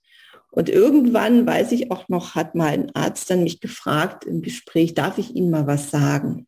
Und 0.52 0.69
irgendwann, 0.69 1.45
weiß 1.45 1.71
ich 1.73 1.91
auch 1.91 2.10
noch, 2.10 2.36
hat 2.36 2.56
mal 2.56 2.69
ein 2.69 2.95
Arzt 2.95 3.30
dann 3.30 3.43
mich 3.43 3.62
gefragt 3.62 4.26
im 4.26 4.41
Gespräch, 4.41 4.93
darf 4.93 5.19
ich 5.19 5.36
Ihnen 5.36 5.52
mal 5.52 5.67
was 5.67 5.91
sagen? 5.91 6.47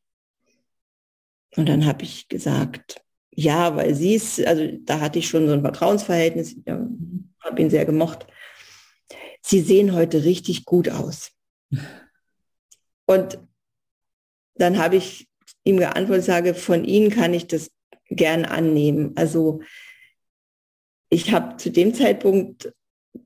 Und 1.56 1.70
dann 1.70 1.86
habe 1.86 2.04
ich 2.04 2.28
gesagt, 2.28 3.02
ja, 3.32 3.76
weil 3.76 3.94
sie 3.96 4.16
ist, 4.16 4.44
also 4.46 4.68
da 4.82 5.00
hatte 5.00 5.20
ich 5.20 5.28
schon 5.28 5.48
so 5.48 5.54
ein 5.54 5.62
Vertrauensverhältnis, 5.62 6.56
ja, 6.66 6.88
habe 7.40 7.62
ihn 7.62 7.70
sehr 7.70 7.86
gemocht. 7.86 8.28
Sie 9.42 9.62
sehen 9.62 9.94
heute 9.94 10.24
richtig 10.24 10.66
gut 10.66 10.90
aus. 10.90 11.32
Und 13.06 13.40
dann 14.56 14.78
habe 14.78 14.98
ich 14.98 15.28
ihm 15.64 15.78
geantwortet, 15.78 16.26
sage, 16.26 16.54
von 16.54 16.84
Ihnen 16.84 17.10
kann 17.10 17.34
ich 17.34 17.48
das 17.48 17.72
gern 18.10 18.46
annehmen. 18.46 19.14
Also 19.16 19.62
ich 21.10 21.32
habe 21.32 21.58
zu 21.58 21.72
dem 21.72 21.94
Zeitpunkt, 21.94 22.72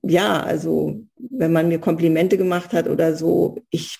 ja, 0.01 0.41
also 0.41 1.01
wenn 1.17 1.51
man 1.51 1.67
mir 1.67 1.79
Komplimente 1.79 2.37
gemacht 2.37 2.71
hat 2.71 2.87
oder 2.87 3.15
so, 3.15 3.57
ich 3.69 3.99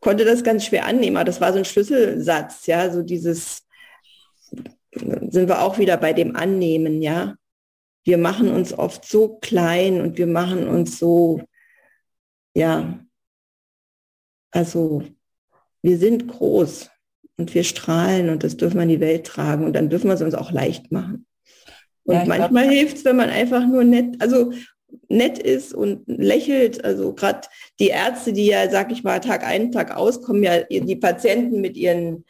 konnte 0.00 0.24
das 0.24 0.44
ganz 0.44 0.64
schwer 0.64 0.86
annehmen, 0.86 1.16
aber 1.16 1.24
das 1.24 1.40
war 1.40 1.52
so 1.52 1.58
ein 1.58 1.64
Schlüsselsatz, 1.64 2.66
ja, 2.66 2.90
so 2.90 3.02
dieses, 3.02 3.65
sind 4.96 5.48
wir 5.48 5.62
auch 5.62 5.78
wieder 5.78 5.96
bei 5.96 6.12
dem 6.12 6.36
Annehmen, 6.36 7.02
ja. 7.02 7.36
Wir 8.04 8.18
machen 8.18 8.48
uns 8.48 8.72
oft 8.72 9.04
so 9.04 9.38
klein 9.38 10.00
und 10.00 10.16
wir 10.16 10.26
machen 10.26 10.68
uns 10.68 10.98
so, 10.98 11.42
ja, 12.54 13.00
also 14.52 15.02
wir 15.82 15.98
sind 15.98 16.28
groß 16.28 16.90
und 17.36 17.54
wir 17.54 17.64
strahlen 17.64 18.30
und 18.30 18.44
das 18.44 18.56
dürfen 18.56 18.76
wir 18.76 18.84
in 18.84 18.88
die 18.88 19.00
Welt 19.00 19.26
tragen 19.26 19.64
und 19.64 19.72
dann 19.74 19.90
dürfen 19.90 20.08
wir 20.08 20.14
es 20.14 20.22
uns 20.22 20.34
auch 20.34 20.52
leicht 20.52 20.92
machen. 20.92 21.26
Und 22.04 22.14
ja, 22.14 22.24
manchmal 22.24 22.68
hilft 22.68 22.98
es, 22.98 23.04
wenn 23.04 23.16
man 23.16 23.28
einfach 23.28 23.66
nur 23.66 23.84
nett, 23.84 24.20
also 24.20 24.52
nett 25.08 25.38
ist 25.38 25.74
und 25.74 26.02
lächelt. 26.06 26.84
Also 26.84 27.14
gerade 27.14 27.48
die 27.78 27.88
Ärzte, 27.88 28.32
die 28.32 28.46
ja, 28.46 28.68
sag 28.70 28.92
ich 28.92 29.02
mal, 29.02 29.20
Tag 29.20 29.44
ein, 29.44 29.72
Tag 29.72 29.96
aus, 29.96 30.22
kommen 30.22 30.42
ja 30.42 30.62
die 30.62 30.96
Patienten 30.96 31.60
mit 31.60 31.76
ihren 31.76 32.24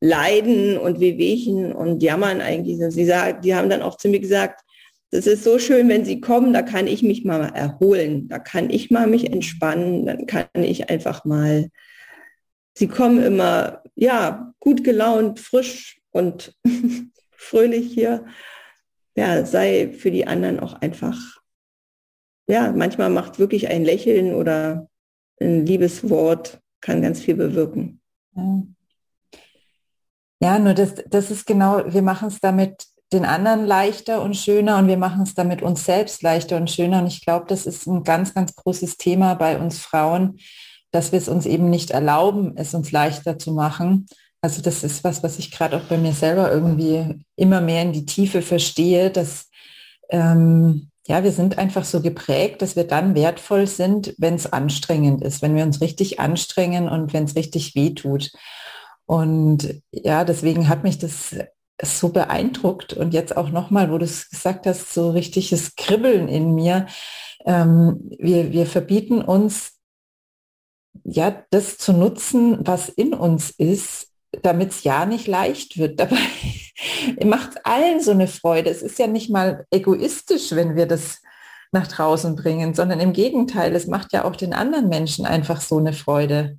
Leiden 0.00 0.78
und 0.78 1.00
Wehwehchen 1.00 1.72
und 1.72 2.02
jammern 2.02 2.40
eigentlich. 2.40 2.78
Sie 2.92 3.04
sagen, 3.04 3.40
die 3.42 3.54
haben 3.54 3.70
dann 3.70 3.82
auch 3.82 3.96
zu 3.96 4.08
mir 4.08 4.20
gesagt, 4.20 4.62
das 5.10 5.26
ist 5.26 5.44
so 5.44 5.58
schön, 5.58 5.88
wenn 5.88 6.04
sie 6.04 6.20
kommen, 6.20 6.52
da 6.52 6.62
kann 6.62 6.86
ich 6.86 7.02
mich 7.02 7.24
mal 7.24 7.40
erholen, 7.54 8.28
da 8.28 8.38
kann 8.38 8.68
ich 8.68 8.90
mal 8.90 9.06
mich 9.06 9.32
entspannen, 9.32 10.04
dann 10.04 10.26
kann 10.26 10.46
ich 10.54 10.90
einfach 10.90 11.24
mal, 11.24 11.70
sie 12.74 12.88
kommen 12.88 13.22
immer, 13.22 13.82
ja, 13.94 14.52
gut 14.60 14.84
gelaunt, 14.84 15.40
frisch 15.40 16.00
und 16.10 16.54
fröhlich 17.30 17.92
hier. 17.92 18.26
Ja, 19.16 19.44
sei 19.46 19.94
für 19.98 20.10
die 20.10 20.26
anderen 20.26 20.60
auch 20.60 20.74
einfach, 20.74 21.37
ja, 22.48 22.72
manchmal 22.72 23.10
macht 23.10 23.38
wirklich 23.38 23.68
ein 23.68 23.84
Lächeln 23.84 24.34
oder 24.34 24.88
ein 25.40 25.66
liebes 25.66 26.08
Wort, 26.08 26.60
kann 26.80 27.02
ganz 27.02 27.20
viel 27.20 27.34
bewirken. 27.34 28.00
Ja. 28.34 28.62
Ja, 30.40 30.58
nur 30.58 30.74
das, 30.74 30.94
das 31.08 31.30
ist 31.30 31.46
genau, 31.46 31.82
wir 31.92 32.02
machen 32.02 32.28
es 32.28 32.40
damit 32.40 32.86
den 33.12 33.24
anderen 33.24 33.66
leichter 33.66 34.22
und 34.22 34.36
schöner 34.36 34.78
und 34.78 34.86
wir 34.86 34.98
machen 34.98 35.22
es 35.22 35.34
damit 35.34 35.62
uns 35.62 35.84
selbst 35.84 36.22
leichter 36.22 36.56
und 36.56 36.70
schöner. 36.70 37.00
Und 37.00 37.06
ich 37.06 37.24
glaube, 37.24 37.46
das 37.48 37.66
ist 37.66 37.86
ein 37.86 38.04
ganz, 38.04 38.34
ganz 38.34 38.54
großes 38.54 38.98
Thema 38.98 39.34
bei 39.34 39.58
uns 39.58 39.78
Frauen, 39.78 40.38
dass 40.90 41.10
wir 41.12 41.18
es 41.18 41.28
uns 41.28 41.46
eben 41.46 41.70
nicht 41.70 41.90
erlauben, 41.90 42.52
es 42.56 42.74
uns 42.74 42.92
leichter 42.92 43.38
zu 43.38 43.52
machen. 43.52 44.06
Also 44.40 44.62
das 44.62 44.84
ist 44.84 45.02
was, 45.04 45.22
was 45.22 45.38
ich 45.38 45.50
gerade 45.50 45.76
auch 45.76 45.84
bei 45.84 45.98
mir 45.98 46.12
selber 46.12 46.52
irgendwie 46.52 47.24
immer 47.34 47.60
mehr 47.60 47.82
in 47.82 47.92
die 47.92 48.06
Tiefe 48.06 48.42
verstehe, 48.42 49.10
dass 49.10 49.48
ähm, 50.10 50.87
ja, 51.08 51.24
wir 51.24 51.32
sind 51.32 51.56
einfach 51.56 51.86
so 51.86 52.02
geprägt, 52.02 52.60
dass 52.60 52.76
wir 52.76 52.84
dann 52.84 53.14
wertvoll 53.14 53.66
sind, 53.66 54.14
wenn 54.18 54.34
es 54.34 54.52
anstrengend 54.52 55.24
ist, 55.24 55.40
wenn 55.40 55.56
wir 55.56 55.64
uns 55.64 55.80
richtig 55.80 56.20
anstrengen 56.20 56.86
und 56.86 57.14
wenn 57.14 57.24
es 57.24 57.34
richtig 57.34 57.74
weh 57.74 57.94
tut. 57.94 58.30
Und 59.06 59.82
ja, 59.90 60.24
deswegen 60.24 60.68
hat 60.68 60.84
mich 60.84 60.98
das 60.98 61.34
so 61.82 62.10
beeindruckt 62.10 62.92
und 62.92 63.14
jetzt 63.14 63.34
auch 63.38 63.48
nochmal, 63.48 63.90
wo 63.90 63.96
du 63.96 64.04
es 64.04 64.28
gesagt 64.28 64.66
hast, 64.66 64.92
so 64.92 65.10
richtiges 65.10 65.76
Kribbeln 65.76 66.28
in 66.28 66.54
mir. 66.54 66.86
Ähm, 67.46 68.10
wir, 68.18 68.52
wir 68.52 68.66
verbieten 68.66 69.22
uns 69.22 69.78
ja 71.04 71.42
das 71.50 71.78
zu 71.78 71.94
nutzen, 71.94 72.58
was 72.66 72.90
in 72.90 73.14
uns 73.14 73.48
ist, 73.48 74.07
damit 74.42 74.70
es 74.70 74.84
ja 74.84 75.06
nicht 75.06 75.26
leicht 75.26 75.78
wird. 75.78 75.98
Dabei 76.00 76.16
macht 77.24 77.64
allen 77.66 78.00
so 78.00 78.10
eine 78.10 78.28
Freude. 78.28 78.70
Es 78.70 78.82
ist 78.82 78.98
ja 78.98 79.06
nicht 79.06 79.30
mal 79.30 79.66
egoistisch, 79.70 80.52
wenn 80.52 80.76
wir 80.76 80.86
das 80.86 81.20
nach 81.72 81.86
draußen 81.86 82.34
bringen, 82.34 82.74
sondern 82.74 83.00
im 83.00 83.12
Gegenteil, 83.12 83.74
es 83.74 83.86
macht 83.86 84.12
ja 84.12 84.24
auch 84.24 84.36
den 84.36 84.54
anderen 84.54 84.88
Menschen 84.88 85.26
einfach 85.26 85.60
so 85.60 85.78
eine 85.78 85.92
Freude. 85.92 86.58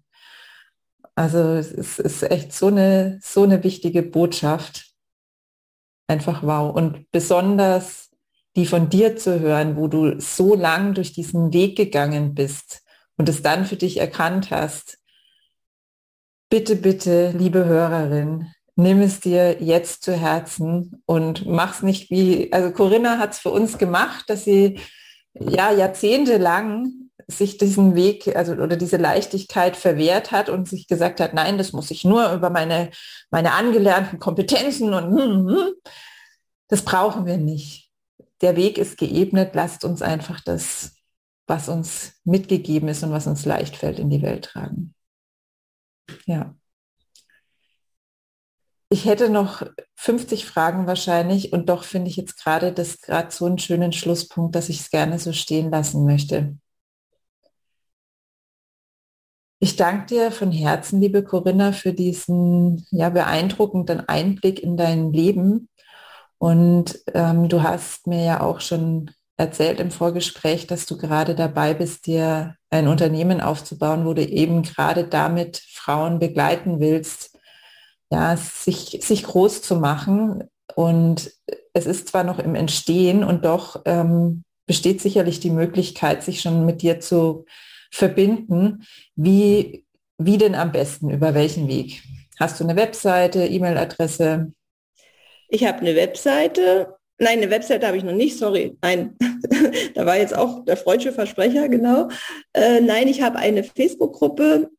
Also 1.15 1.39
es 1.39 1.71
ist, 1.71 1.99
ist 1.99 2.23
echt 2.23 2.53
so 2.53 2.67
eine, 2.67 3.19
so 3.23 3.43
eine 3.43 3.63
wichtige 3.63 4.03
Botschaft. 4.03 4.93
Einfach 6.07 6.43
wow. 6.43 6.73
Und 6.73 7.09
besonders 7.11 8.09
die 8.55 8.65
von 8.65 8.89
dir 8.89 9.15
zu 9.15 9.39
hören, 9.39 9.77
wo 9.77 9.87
du 9.87 10.19
so 10.19 10.55
lang 10.55 10.93
durch 10.93 11.13
diesen 11.13 11.53
Weg 11.53 11.77
gegangen 11.77 12.33
bist 12.35 12.83
und 13.17 13.29
es 13.29 13.41
dann 13.41 13.65
für 13.65 13.75
dich 13.75 13.97
erkannt 13.97 14.51
hast. 14.51 14.98
Bitte, 16.51 16.75
bitte, 16.75 17.29
liebe 17.37 17.65
Hörerin, 17.65 18.47
nimm 18.75 19.01
es 19.01 19.19
dir 19.19 19.61
jetzt 19.61 20.01
zu 20.01 20.13
Herzen 20.13 21.03
und 21.05 21.45
mach's 21.45 21.83
nicht 21.83 22.09
wie, 22.09 22.51
also 22.51 22.71
Corinna 22.71 23.19
hat 23.19 23.33
es 23.33 23.39
für 23.39 23.51
uns 23.51 23.77
gemacht, 23.77 24.27
dass 24.29 24.45
sie 24.45 24.79
ja 25.35 25.71
jahrzehntelang 25.71 26.91
sich 27.27 27.59
diesen 27.59 27.93
Weg 27.93 28.35
also 28.35 28.53
oder 28.53 28.77
diese 28.77 28.97
Leichtigkeit 28.97 29.77
verwehrt 29.77 30.31
hat 30.31 30.49
und 30.49 30.67
sich 30.67 30.87
gesagt 30.87 31.19
hat, 31.19 31.35
nein, 31.35 31.59
das 31.59 31.71
muss 31.71 31.91
ich 31.91 32.03
nur 32.03 32.33
über 32.33 32.49
meine, 32.49 32.89
meine 33.29 33.53
angelernten 33.53 34.17
Kompetenzen 34.17 34.91
und 34.91 35.03
hm, 35.03 35.49
hm, 35.49 35.73
das 36.67 36.81
brauchen 36.83 37.27
wir 37.27 37.37
nicht. 37.37 37.91
Der 38.41 38.55
Weg 38.55 38.79
ist 38.79 38.97
geebnet, 38.97 39.51
lasst 39.53 39.85
uns 39.85 40.01
einfach 40.01 40.41
das, 40.41 40.95
was 41.45 41.69
uns 41.69 42.13
mitgegeben 42.23 42.89
ist 42.89 43.03
und 43.03 43.11
was 43.11 43.27
uns 43.27 43.45
leicht 43.45 43.75
fällt, 43.75 43.99
in 43.99 44.09
die 44.09 44.23
Welt 44.23 44.45
tragen. 44.45 44.95
Ja. 46.25 46.55
Ich 48.91 49.05
hätte 49.05 49.29
noch 49.29 49.63
50 49.95 50.45
Fragen 50.45 50.87
wahrscheinlich 50.87 51.53
und 51.53 51.69
doch 51.69 51.83
finde 51.83 52.09
ich 52.09 52.17
jetzt 52.17 52.37
gerade 52.37 52.73
das 52.73 53.01
gerade 53.01 53.29
so 53.31 53.45
einen 53.45 53.59
schönen 53.59 53.93
Schlusspunkt, 53.93 54.55
dass 54.55 54.69
ich 54.69 54.79
es 54.79 54.89
gerne 54.89 55.19
so 55.19 55.31
stehen 55.31 55.69
lassen 55.69 56.05
möchte. 56.05 56.57
Ich 59.61 59.75
danke 59.75 60.05
dir 60.07 60.31
von 60.31 60.51
Herzen, 60.51 61.01
liebe 61.01 61.23
Corinna, 61.23 61.73
für 61.73 61.93
diesen 61.93 62.87
ja, 62.91 63.09
beeindruckenden 63.09 64.07
Einblick 64.07 64.59
in 64.63 64.77
dein 64.77 65.11
Leben. 65.11 65.69
Und 66.37 67.03
ähm, 67.13 67.49
du 67.49 67.61
hast 67.61 68.07
mir 68.07 68.23
ja 68.23 68.41
auch 68.41 68.61
schon 68.61 69.11
erzählt 69.39 69.79
im 69.79 69.89
Vorgespräch, 69.89 70.67
dass 70.67 70.85
du 70.85 70.97
gerade 70.97 71.33
dabei 71.33 71.73
bist, 71.73 72.07
dir 72.07 72.55
ein 72.69 72.89
Unternehmen 72.89 73.39
aufzubauen, 73.39 74.05
wo 74.05 74.13
du 74.13 74.21
eben 74.21 74.63
gerade 74.63 75.05
damit 75.05 75.63
Frauen 75.71 76.19
begleiten 76.19 76.81
willst, 76.81 77.37
ja, 78.11 78.35
sich, 78.35 78.99
sich 79.01 79.23
groß 79.23 79.61
zu 79.61 79.77
machen. 79.77 80.43
Und 80.75 81.31
es 81.71 81.85
ist 81.85 82.09
zwar 82.09 82.25
noch 82.25 82.39
im 82.39 82.53
Entstehen 82.53 83.23
und 83.23 83.45
doch 83.45 83.81
ähm, 83.85 84.43
besteht 84.65 84.99
sicherlich 84.99 85.39
die 85.39 85.51
Möglichkeit, 85.51 86.21
sich 86.21 86.41
schon 86.41 86.65
mit 86.65 86.81
dir 86.81 86.99
zu 86.99 87.45
verbinden. 87.91 88.85
Wie, 89.15 89.85
wie 90.17 90.37
denn 90.37 90.53
am 90.53 90.73
besten? 90.73 91.11
Über 91.11 91.33
welchen 91.33 91.69
Weg? 91.69 92.03
Hast 92.37 92.59
du 92.59 92.65
eine 92.65 92.75
Webseite, 92.75 93.45
E-Mail-Adresse? 93.45 94.51
Ich 95.47 95.65
habe 95.65 95.79
eine 95.79 95.95
Webseite. 95.95 96.98
Nein, 97.19 97.39
eine 97.39 97.51
Webseite 97.51 97.85
habe 97.85 97.97
ich 97.97 98.03
noch 98.03 98.13
nicht, 98.13 98.37
sorry. 98.37 98.77
Nein, 98.81 99.15
da 99.95 100.05
war 100.05 100.17
jetzt 100.17 100.35
auch 100.35 100.65
der 100.65 100.77
freudsche 100.77 101.11
Versprecher, 101.11 101.69
genau. 101.69 102.09
Äh, 102.53 102.81
nein, 102.81 103.07
ich 103.07 103.21
habe 103.21 103.37
eine 103.37 103.63
Facebook-Gruppe, 103.63 104.69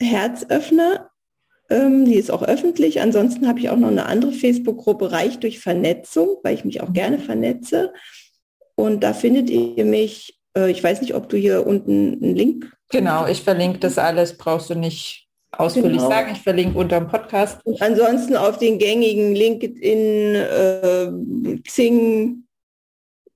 Herzöffner. 0.00 1.10
Ähm, 1.68 2.04
die 2.04 2.16
ist 2.16 2.30
auch 2.30 2.42
öffentlich. 2.42 3.00
Ansonsten 3.00 3.46
habe 3.46 3.60
ich 3.60 3.70
auch 3.70 3.76
noch 3.76 3.88
eine 3.88 4.06
andere 4.06 4.32
Facebook-Gruppe, 4.32 5.12
Reich 5.12 5.38
durch 5.38 5.60
Vernetzung, 5.60 6.36
weil 6.42 6.54
ich 6.54 6.64
mich 6.64 6.80
auch 6.80 6.92
gerne 6.92 7.18
vernetze. 7.18 7.92
Und 8.74 9.04
da 9.04 9.12
findet 9.12 9.50
ihr 9.50 9.84
mich 9.84 10.40
äh, 10.56 10.70
ich 10.70 10.82
weiß 10.82 11.00
nicht, 11.00 11.14
ob 11.14 11.28
du 11.28 11.36
hier 11.36 11.66
unten 11.66 12.22
einen 12.22 12.36
Link. 12.36 12.72
Genau, 12.90 13.26
ich 13.26 13.42
verlinke 13.42 13.78
das 13.78 13.98
alles, 13.98 14.36
brauchst 14.36 14.70
du 14.70 14.74
nicht 14.74 15.28
ausführlich 15.52 15.98
genau. 15.98 16.08
sagen. 16.08 16.32
Ich 16.32 16.42
verlinke 16.42 16.78
unter 16.78 16.98
dem 17.00 17.08
Podcast. 17.08 17.64
Und 17.64 17.80
ansonsten 17.82 18.36
auf 18.36 18.58
den 18.58 18.78
gängigen 18.78 19.34
LinkedIn, 19.34 20.34
äh, 20.34 21.58
Xing, 21.64 22.44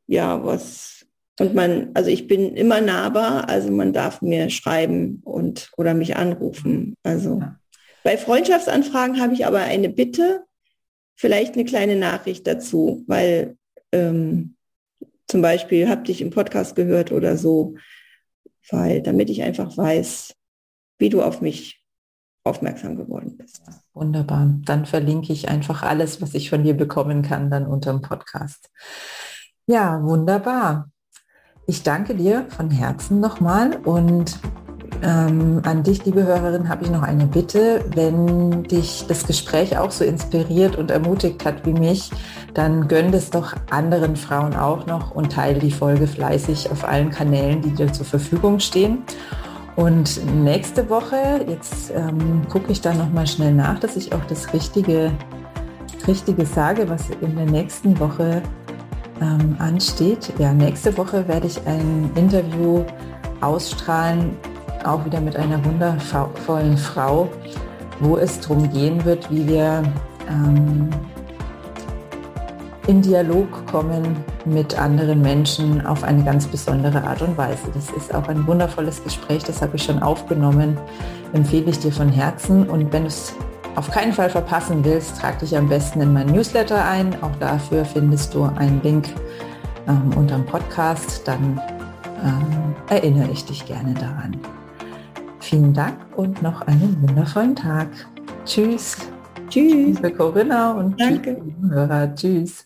ja, 0.06 0.44
was. 0.44 1.06
Und 1.40 1.54
man, 1.54 1.90
also 1.94 2.10
ich 2.10 2.28
bin 2.28 2.54
immer 2.56 2.80
nahbar, 2.80 3.48
also 3.48 3.70
man 3.70 3.92
darf 3.92 4.22
mir 4.22 4.50
schreiben 4.50 5.20
und 5.24 5.72
oder 5.76 5.92
mich 5.94 6.16
anrufen. 6.16 6.94
Also 7.02 7.40
ja. 7.40 7.58
bei 8.04 8.16
Freundschaftsanfragen 8.16 9.20
habe 9.20 9.34
ich 9.34 9.44
aber 9.44 9.58
eine 9.58 9.88
Bitte, 9.88 10.44
vielleicht 11.16 11.54
eine 11.54 11.64
kleine 11.64 11.96
Nachricht 11.96 12.46
dazu, 12.46 13.02
weil 13.08 13.56
ähm, 13.90 14.54
zum 15.26 15.42
Beispiel, 15.42 15.88
hab 15.88 16.04
dich 16.04 16.20
im 16.20 16.30
Podcast 16.30 16.76
gehört 16.76 17.10
oder 17.10 17.36
so, 17.36 17.74
weil 18.70 19.02
damit 19.02 19.30
ich 19.30 19.42
einfach 19.42 19.76
weiß, 19.76 20.34
wie 20.98 21.08
du 21.08 21.22
auf 21.22 21.40
mich 21.40 21.83
aufmerksam 22.44 22.96
geworden 22.96 23.36
bist. 23.36 23.62
Wunderbar. 23.94 24.50
Dann 24.64 24.86
verlinke 24.86 25.32
ich 25.32 25.48
einfach 25.48 25.82
alles, 25.82 26.20
was 26.20 26.34
ich 26.34 26.50
von 26.50 26.62
dir 26.62 26.74
bekommen 26.74 27.22
kann, 27.22 27.50
dann 27.50 27.66
unter 27.66 27.92
dem 27.92 28.02
Podcast. 28.02 28.70
Ja, 29.66 30.02
wunderbar. 30.02 30.90
Ich 31.66 31.82
danke 31.82 32.14
dir 32.14 32.46
von 32.50 32.70
Herzen 32.70 33.20
nochmal 33.20 33.76
und 33.84 34.38
ähm, 35.02 35.60
an 35.64 35.82
dich, 35.82 36.04
liebe 36.04 36.24
Hörerin, 36.24 36.68
habe 36.68 36.84
ich 36.84 36.90
noch 36.90 37.02
eine 37.02 37.26
Bitte. 37.26 37.84
Wenn 37.94 38.64
dich 38.64 39.06
das 39.08 39.26
Gespräch 39.26 39.76
auch 39.78 39.90
so 39.90 40.04
inspiriert 40.04 40.76
und 40.76 40.90
ermutigt 40.90 41.44
hat 41.44 41.64
wie 41.64 41.72
mich, 41.72 42.10
dann 42.52 42.88
gönn 42.88 43.12
es 43.12 43.30
doch 43.30 43.54
anderen 43.70 44.16
Frauen 44.16 44.54
auch 44.54 44.86
noch 44.86 45.10
und 45.12 45.32
teile 45.32 45.58
die 45.58 45.70
Folge 45.70 46.06
fleißig 46.06 46.70
auf 46.70 46.84
allen 46.84 47.10
Kanälen, 47.10 47.62
die 47.62 47.70
dir 47.70 47.92
zur 47.92 48.06
Verfügung 48.06 48.60
stehen. 48.60 49.02
Und 49.76 50.24
nächste 50.36 50.88
Woche, 50.88 51.44
jetzt 51.48 51.90
ähm, 51.90 52.42
gucke 52.48 52.70
ich 52.70 52.80
da 52.80 52.94
nochmal 52.94 53.26
schnell 53.26 53.52
nach, 53.52 53.78
dass 53.80 53.96
ich 53.96 54.12
auch 54.12 54.24
das 54.28 54.52
Richtige, 54.52 55.10
Richtige 56.06 56.46
sage, 56.46 56.88
was 56.88 57.10
in 57.20 57.34
der 57.34 57.46
nächsten 57.46 57.98
Woche 57.98 58.42
ähm, 59.20 59.56
ansteht. 59.58 60.32
Ja, 60.38 60.52
nächste 60.52 60.96
Woche 60.96 61.26
werde 61.26 61.48
ich 61.48 61.58
ein 61.66 62.10
Interview 62.14 62.84
ausstrahlen 63.40 64.36
auch 64.84 65.04
wieder 65.04 65.20
mit 65.20 65.36
einer 65.36 65.62
wundervollen 65.64 66.76
Frau, 66.76 67.28
wo 68.00 68.16
es 68.16 68.40
darum 68.40 68.70
gehen 68.70 69.04
wird, 69.04 69.30
wie 69.30 69.46
wir 69.46 69.82
ähm, 70.28 70.90
in 72.86 73.00
Dialog 73.00 73.66
kommen 73.66 74.16
mit 74.44 74.78
anderen 74.78 75.22
Menschen 75.22 75.84
auf 75.86 76.04
eine 76.04 76.22
ganz 76.24 76.46
besondere 76.46 77.02
Art 77.04 77.22
und 77.22 77.36
Weise. 77.36 77.62
Das 77.74 77.90
ist 77.90 78.14
auch 78.14 78.28
ein 78.28 78.46
wundervolles 78.46 79.02
Gespräch, 79.02 79.42
das 79.44 79.62
habe 79.62 79.76
ich 79.76 79.82
schon 79.82 80.02
aufgenommen, 80.02 80.78
empfehle 81.32 81.70
ich 81.70 81.78
dir 81.78 81.92
von 81.92 82.08
Herzen. 82.08 82.68
Und 82.68 82.92
wenn 82.92 83.02
du 83.02 83.08
es 83.08 83.34
auf 83.76 83.90
keinen 83.90 84.12
Fall 84.12 84.30
verpassen 84.30 84.84
willst, 84.84 85.20
trag 85.20 85.38
dich 85.38 85.56
am 85.56 85.68
besten 85.68 86.00
in 86.00 86.12
mein 86.12 86.26
Newsletter 86.26 86.84
ein. 86.84 87.20
Auch 87.22 87.34
dafür 87.40 87.84
findest 87.84 88.34
du 88.34 88.44
einen 88.44 88.80
Link 88.82 89.08
ähm, 89.88 90.10
unterm 90.16 90.44
Podcast. 90.44 91.26
Dann 91.26 91.60
ähm, 92.22 92.74
erinnere 92.88 93.30
ich 93.30 93.44
dich 93.44 93.64
gerne 93.66 93.94
daran. 93.94 94.36
Vielen 95.40 95.74
Dank 95.74 95.98
und 96.16 96.40
noch 96.40 96.62
einen 96.62 96.96
wundervollen 97.02 97.56
Tag. 97.56 97.88
Tschüss. 98.44 98.96
Tschüss. 99.48 99.96
Liebe 99.96 100.12
Corinna 100.12 100.72
und 100.72 100.98
Danke. 101.00 101.40
Hörer. 101.68 102.14
Tschüss. 102.14 102.62